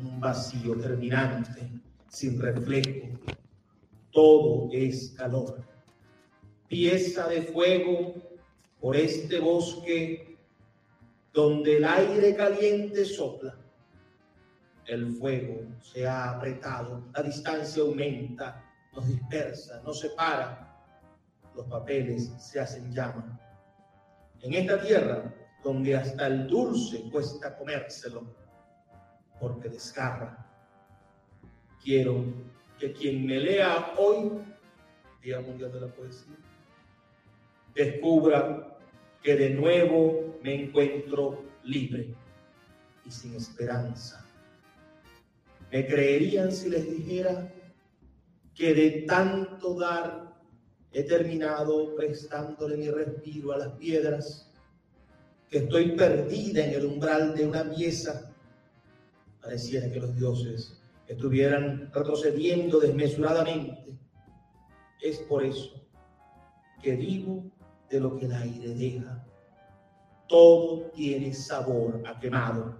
un 0.00 0.20
vacío 0.20 0.76
terminante, 0.76 1.70
sin 2.08 2.40
reflejo. 2.40 3.08
Todo 4.10 4.68
es 4.72 5.10
calor. 5.16 5.62
Pieza 6.68 7.28
de 7.28 7.42
fuego 7.42 8.14
por 8.80 8.96
este 8.96 9.38
bosque 9.40 10.36
donde 11.32 11.76
el 11.76 11.84
aire 11.84 12.34
caliente 12.34 13.04
sopla. 13.04 13.54
El 14.86 15.12
fuego 15.16 15.60
se 15.82 16.06
ha 16.06 16.30
apretado, 16.30 17.04
la 17.14 17.22
distancia 17.22 17.82
aumenta, 17.82 18.64
nos 18.94 19.06
dispersa, 19.06 19.82
nos 19.82 20.00
separa. 20.00 20.64
Los 21.54 21.66
papeles 21.66 22.32
se 22.38 22.60
hacen 22.60 22.92
llama. 22.92 23.38
En 24.42 24.54
esta 24.54 24.80
tierra 24.80 25.34
donde 25.62 25.96
hasta 25.96 26.28
el 26.28 26.46
dulce 26.46 27.10
cuesta 27.10 27.56
comérselo, 27.56 28.34
porque 29.40 29.68
desgarra. 29.68 30.46
Quiero 31.82 32.24
que 32.78 32.92
quien 32.92 33.26
me 33.26 33.38
lea 33.38 33.94
hoy, 33.96 34.30
Día 35.22 35.40
Mundial 35.40 35.72
de 35.72 35.80
la 35.80 35.88
Poesía, 35.88 36.36
descubra 37.74 38.78
que 39.22 39.36
de 39.36 39.50
nuevo 39.50 40.38
me 40.42 40.62
encuentro 40.62 41.44
libre 41.64 42.14
y 43.04 43.10
sin 43.10 43.34
esperanza. 43.34 44.24
¿Me 45.70 45.86
creerían 45.86 46.52
si 46.52 46.70
les 46.70 46.90
dijera 46.90 47.52
que 48.54 48.74
de 48.74 48.90
tanto 49.02 49.78
dar 49.78 50.28
he 50.92 51.04
terminado 51.04 51.94
prestándole 51.94 52.76
mi 52.76 52.90
respiro 52.90 53.52
a 53.52 53.58
las 53.58 53.72
piedras, 53.74 54.50
que 55.48 55.58
estoy 55.58 55.92
perdida 55.92 56.64
en 56.64 56.74
el 56.74 56.86
umbral 56.86 57.34
de 57.36 57.46
una 57.46 57.70
pieza 57.70 58.27
pareciera 59.48 59.90
que 59.90 59.98
los 59.98 60.14
dioses 60.14 60.78
estuvieran 61.06 61.90
retrocediendo 61.94 62.78
desmesuradamente. 62.78 63.98
Es 65.00 65.20
por 65.20 65.42
eso 65.42 65.88
que 66.82 66.94
vivo 66.96 67.50
de 67.88 67.98
lo 67.98 68.14
que 68.18 68.26
el 68.26 68.32
aire 68.34 68.74
deja. 68.74 69.24
Todo 70.28 70.90
tiene 70.90 71.32
sabor 71.32 72.02
a 72.06 72.20
quemado. 72.20 72.78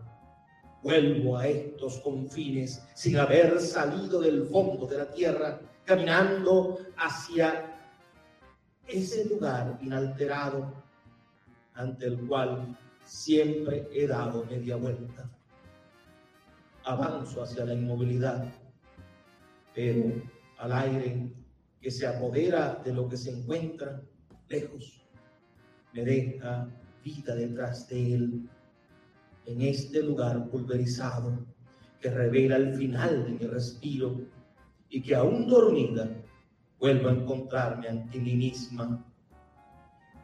Vuelvo 0.83 1.39
a 1.39 1.47
estos 1.47 2.01
confines 2.01 2.87
sin 2.95 3.17
haber 3.17 3.59
salido 3.61 4.21
del 4.21 4.45
fondo 4.45 4.87
de 4.87 4.99
la 4.99 5.11
tierra, 5.11 5.59
caminando 5.87 6.81
hacia 6.99 7.79
ese 8.87 9.25
lugar 9.25 9.79
inalterado 9.81 10.71
ante 11.73 12.05
el 12.05 12.29
cual 12.29 12.77
siempre 13.07 13.89
he 13.91 14.07
dado 14.07 14.45
media 14.45 14.77
vuelta 14.77 15.31
avanzo 16.89 17.43
hacia 17.43 17.67
la 17.67 17.75
inmovilidad, 17.75 18.51
pero 19.75 20.23
al 20.57 20.73
aire 20.73 21.31
que 21.83 21.91
se 21.91 22.07
apodera 22.07 22.81
de 22.83 22.95
lo 22.95 23.07
que 23.09 23.19
se 23.19 23.31
encuentra 23.31 24.01
lejos, 24.49 25.07
me 25.93 26.03
deja 26.03 26.67
vida 27.05 27.35
detrás 27.35 27.89
de 27.89 28.15
él, 28.15 28.49
en 29.45 29.63
este 29.63 30.03
lugar 30.03 30.49
pulverizado 30.49 31.39
que 32.01 32.11
revela 32.11 32.57
el 32.57 32.75
final 32.75 33.25
de 33.25 33.31
mi 33.33 33.47
respiro 33.47 34.21
y 34.89 35.03
que 35.03 35.15
aún 35.15 35.47
dormida 35.47 36.09
vuelvo 36.79 37.09
a 37.09 37.13
encontrarme 37.13 37.89
ante 37.89 38.19
mí 38.19 38.35
misma, 38.35 39.05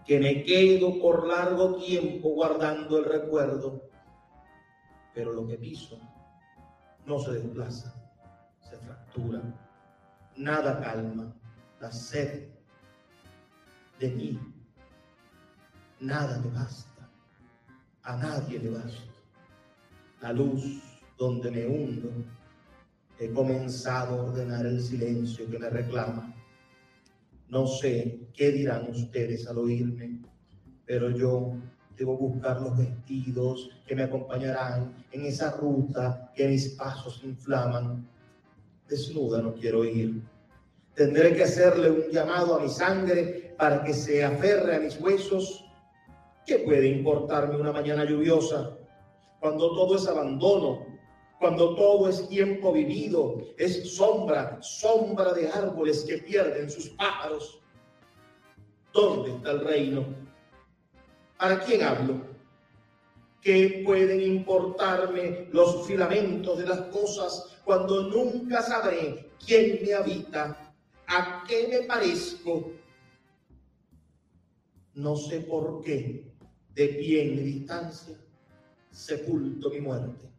que 0.07 0.19
me 0.19 0.45
quedo 0.45 0.99
por 0.99 1.27
largo 1.27 1.77
tiempo 1.77 2.31
guardando 2.31 2.99
el 2.99 3.05
recuerdo, 3.05 3.83
pero 5.15 5.33
lo 5.33 5.47
que 5.47 5.57
piso 5.57 5.99
no 7.07 7.19
se 7.19 7.33
desplaza, 7.33 7.95
se 8.61 8.77
fractura. 8.79 9.43
Nada 10.37 10.81
calma 10.81 11.35
la 11.81 11.93
sed 11.93 12.49
de 14.01 14.09
mí. 14.11 14.41
Nada 16.01 16.41
me 16.41 16.51
basta. 16.51 17.09
A 18.03 18.17
nadie 18.17 18.59
le 18.59 18.71
basta. 18.71 19.13
La 20.21 20.33
luz 20.33 20.83
donde 21.19 21.51
me 21.51 21.67
hundo. 21.67 22.11
He 23.19 23.31
comenzado 23.33 24.15
a 24.15 24.23
ordenar 24.25 24.67
el 24.67 24.81
silencio 24.81 25.49
que 25.49 25.59
me 25.59 25.71
reclama. 25.71 26.35
No 27.49 27.67
sé 27.67 28.29
qué 28.35 28.51
dirán 28.51 28.91
ustedes 28.91 29.47
al 29.47 29.59
oírme, 29.59 30.21
pero 30.87 31.11
yo 31.11 31.55
Debo 31.97 32.17
buscar 32.17 32.61
los 32.61 32.77
vestidos 32.77 33.71
que 33.87 33.95
me 33.95 34.05
acompañarán 34.05 35.07
en 35.13 35.27
esa 35.27 35.53
ruta 35.53 36.33
que 36.35 36.49
mis 36.49 36.71
pasos 36.71 37.21
inflaman. 37.23 38.07
Desnuda 38.89 39.41
no 39.41 39.55
quiero 39.55 39.85
ir. 39.85 40.23
Tendré 40.95 41.35
que 41.35 41.45
hacerle 41.45 41.91
un 41.91 42.11
llamado 42.11 42.57
a 42.57 42.61
mi 42.61 42.69
sangre 42.69 43.55
para 43.57 43.83
que 43.83 43.93
se 43.93 44.25
aferre 44.25 44.77
a 44.77 44.81
mis 44.81 45.01
huesos. 45.01 45.65
¿Qué 46.47 46.59
puede 46.59 46.89
importarme 46.89 47.57
una 47.57 47.73
mañana 47.73 48.05
lluviosa 48.05 48.77
cuando 49.41 49.75
todo 49.75 49.97
es 49.97 50.07
abandono? 50.07 50.95
cuando 51.45 51.75
todo 51.75 52.09
es 52.09 52.27
tiempo 52.29 52.73
vivido, 52.73 53.37
es 53.59 53.95
sombra, 53.95 54.59
sombra 54.63 55.35
de 55.35 55.49
árboles 55.49 56.03
que 56.05 56.17
pierden 56.17 56.71
sus 56.71 56.89
pájaros. 56.91 57.61
¿Dónde 58.95 59.33
está 59.33 59.51
el 59.51 59.61
reino? 59.61 60.24
¿Para 61.39 61.61
quién 61.61 61.83
hablo? 61.83 62.35
¿Qué 63.41 63.83
pueden 63.85 64.21
importarme 64.21 65.49
los 65.53 65.87
filamentos 65.87 66.59
de 66.59 66.67
las 66.67 66.81
cosas 66.83 67.59
cuando 67.65 68.09
nunca 68.09 68.63
sabré 68.63 69.31
quién 69.45 69.81
me 69.85 69.93
habita? 69.93 70.73
¿A 71.07 71.45
qué 71.47 71.69
me 71.69 71.87
parezco? 71.87 72.73
No 74.95 75.17
sé 75.17 75.41
por 75.41 75.83
qué, 75.83 76.33
de 76.75 76.89
pie 76.89 77.25
en 77.25 77.37
mi 77.37 77.43
distancia, 77.43 78.17
sepulto 78.91 79.69
mi 79.71 79.81
muerte. 79.81 80.31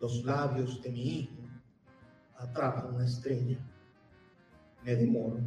Los 0.00 0.24
labios 0.24 0.82
de 0.82 0.90
mi 0.90 1.18
hijo 1.18 1.42
atrapan 2.38 2.94
una 2.94 3.04
estrella. 3.04 3.58
Me 4.82 4.96
demoro 4.96 5.38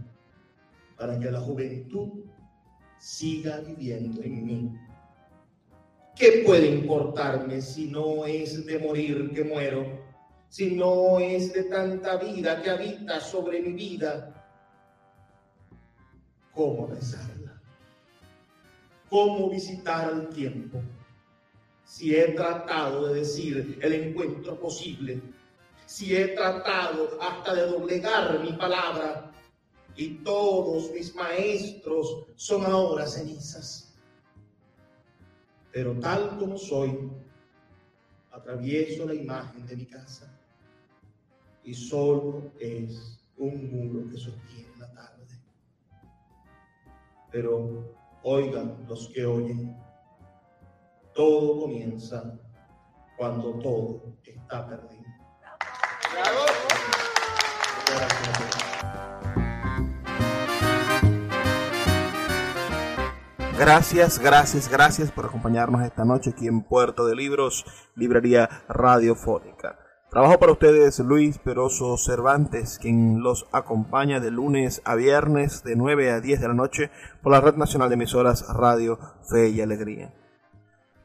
para 0.97 1.19
que 1.19 1.29
la 1.29 1.41
juventud 1.41 2.26
siga 2.99 3.59
viviendo 3.59 4.21
en 4.21 4.45
mí. 4.45 4.71
¿Qué 6.15 6.43
puede 6.45 6.67
importarme 6.67 7.61
si 7.61 7.91
no 7.91 8.25
es 8.25 8.65
de 8.65 8.79
morir 8.79 9.31
que 9.33 9.43
muero? 9.43 9.85
Si 10.49 10.75
no 10.75 11.19
es 11.19 11.53
de 11.53 11.65
tanta 11.65 12.17
vida 12.17 12.61
que 12.61 12.71
habita 12.71 13.19
sobre 13.19 13.61
mi 13.61 13.73
vida. 13.73 14.33
¿Cómo 16.53 16.87
besarla? 16.87 17.61
¿Cómo 19.09 19.49
visitar 19.49 20.11
el 20.11 20.29
tiempo? 20.29 20.81
Si 21.83 22.15
he 22.15 22.29
tratado 22.33 23.07
de 23.07 23.19
decir 23.19 23.77
el 23.81 23.93
encuentro 23.93 24.59
posible, 24.59 25.21
si 25.85 26.15
he 26.15 26.29
tratado 26.29 27.17
hasta 27.21 27.53
de 27.53 27.67
doblegar 27.67 28.39
mi 28.41 28.53
palabra, 28.53 29.31
y 29.97 30.23
todos 30.23 30.91
mis 30.91 31.13
maestros 31.15 32.27
son 32.35 32.63
ahora 32.65 33.07
cenizas. 33.07 33.95
Pero 35.71 35.99
tal 35.99 36.37
como 36.37 36.57
soy, 36.57 37.11
atravieso 38.31 39.05
la 39.05 39.15
imagen 39.15 39.65
de 39.65 39.75
mi 39.75 39.85
casa 39.87 40.31
y 41.63 41.73
solo 41.73 42.51
es 42.59 43.19
un 43.37 43.69
muro 43.71 44.09
que 44.09 44.17
sostiene 44.17 44.77
la 44.77 44.93
tarde. 44.93 45.25
Pero 47.31 47.95
oigan 48.23 48.85
los 48.87 49.09
que 49.09 49.25
oyen, 49.25 49.75
todo 51.13 51.61
comienza 51.61 52.39
cuando 53.17 53.53
todo 53.59 54.13
está 54.23 54.67
perdido. 54.67 55.07
Gracias, 63.59 64.19
gracias, 64.19 64.69
gracias 64.69 65.11
por 65.11 65.25
acompañarnos 65.25 65.81
esta 65.81 66.05
noche 66.05 66.29
aquí 66.29 66.47
en 66.47 66.61
Puerto 66.61 67.07
de 67.07 67.15
Libros, 67.15 67.65
Librería 67.95 68.47
Radiofónica. 68.69 69.79
Trabajo 70.11 70.37
para 70.37 70.51
ustedes 70.51 70.99
Luis 70.99 71.39
Peroso 71.39 71.97
Cervantes, 71.97 72.77
quien 72.79 73.23
los 73.23 73.47
acompaña 73.51 74.19
de 74.19 74.29
lunes 74.29 74.83
a 74.85 74.93
viernes 74.93 75.63
de 75.63 75.75
9 75.75 76.11
a 76.11 76.21
10 76.21 76.39
de 76.39 76.47
la 76.47 76.53
noche 76.53 76.91
por 77.23 77.31
la 77.31 77.41
Red 77.41 77.55
Nacional 77.55 77.89
de 77.89 77.95
Emisoras 77.95 78.45
Radio 78.47 78.99
Fe 79.27 79.49
y 79.49 79.59
Alegría. 79.59 80.13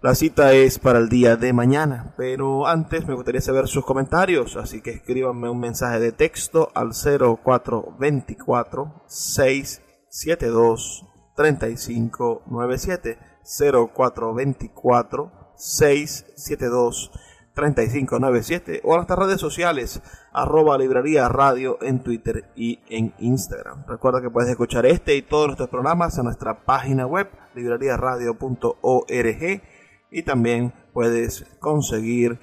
La 0.03 0.15
cita 0.15 0.53
es 0.53 0.79
para 0.79 0.99
el 0.99 1.09
día 1.09 1.37
de 1.37 1.55
mañana, 1.55 2.13
pero 2.19 2.67
antes 2.67 3.07
me 3.07 3.15
gustaría 3.15 3.41
saber 3.41 3.67
sus 3.67 3.87
comentarios, 3.87 4.57
así 4.57 4.83
que 4.83 4.91
escríbanme 4.91 5.49
un 5.49 5.59
mensaje 5.59 6.01
de 6.01 6.13
texto 6.13 6.71
al 6.75 6.91
0424 6.93 9.05
672 9.07 11.07
3597 11.35 13.19
0424 13.45 15.33
672 15.57 17.11
3597 17.55 18.81
o 18.85 18.95
a 18.95 18.97
nuestras 18.97 19.19
redes 19.19 19.41
sociales 19.41 20.01
arroba 20.33 20.79
librería 20.79 21.29
radio 21.29 21.77
en 21.83 22.03
Twitter 22.03 22.51
y 22.57 22.81
en 22.89 23.13
Instagram. 23.19 23.85
Recuerda 23.87 24.23
que 24.23 24.31
puedes 24.31 24.51
escuchar 24.51 24.87
este 24.87 25.17
y 25.17 25.23
todos 25.23 25.49
nuestros 25.49 25.69
programas 25.69 26.17
en 26.19 26.25
nuestra 26.25 26.65
página 26.65 27.07
web 27.07 27.29
libreriaradio.org 27.55 29.63
y 30.11 30.23
también 30.23 30.73
puedes 30.93 31.45
conseguir 31.59 32.39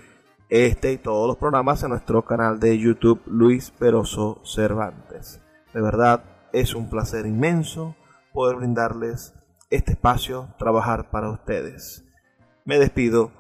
este 0.50 0.94
y 0.94 0.98
todos 0.98 1.28
los 1.28 1.38
programas 1.38 1.84
en 1.84 1.90
nuestro 1.90 2.26
canal 2.26 2.60
de 2.60 2.78
YouTube 2.78 3.22
Luis 3.26 3.72
Peroso 3.72 4.42
Cervantes. 4.44 5.42
De 5.74 5.82
verdad 5.82 6.24
es 6.54 6.76
un 6.76 6.90
placer 6.90 7.26
inmenso 7.26 7.96
poder 8.34 8.58
brindarles 8.58 9.34
este 9.70 9.92
espacio, 9.94 10.54
trabajar 10.58 11.10
para 11.12 11.30
ustedes. 11.30 12.06
Me 12.66 12.80
despido, 12.80 13.32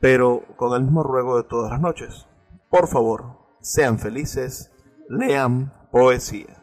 pero 0.00 0.42
con 0.56 0.74
el 0.74 0.82
mismo 0.84 1.02
ruego 1.02 1.36
de 1.36 1.48
todas 1.48 1.70
las 1.70 1.80
noches. 1.80 2.26
Por 2.70 2.88
favor, 2.88 3.38
sean 3.60 3.98
felices, 3.98 4.72
lean 5.08 5.72
poesía. 5.90 6.57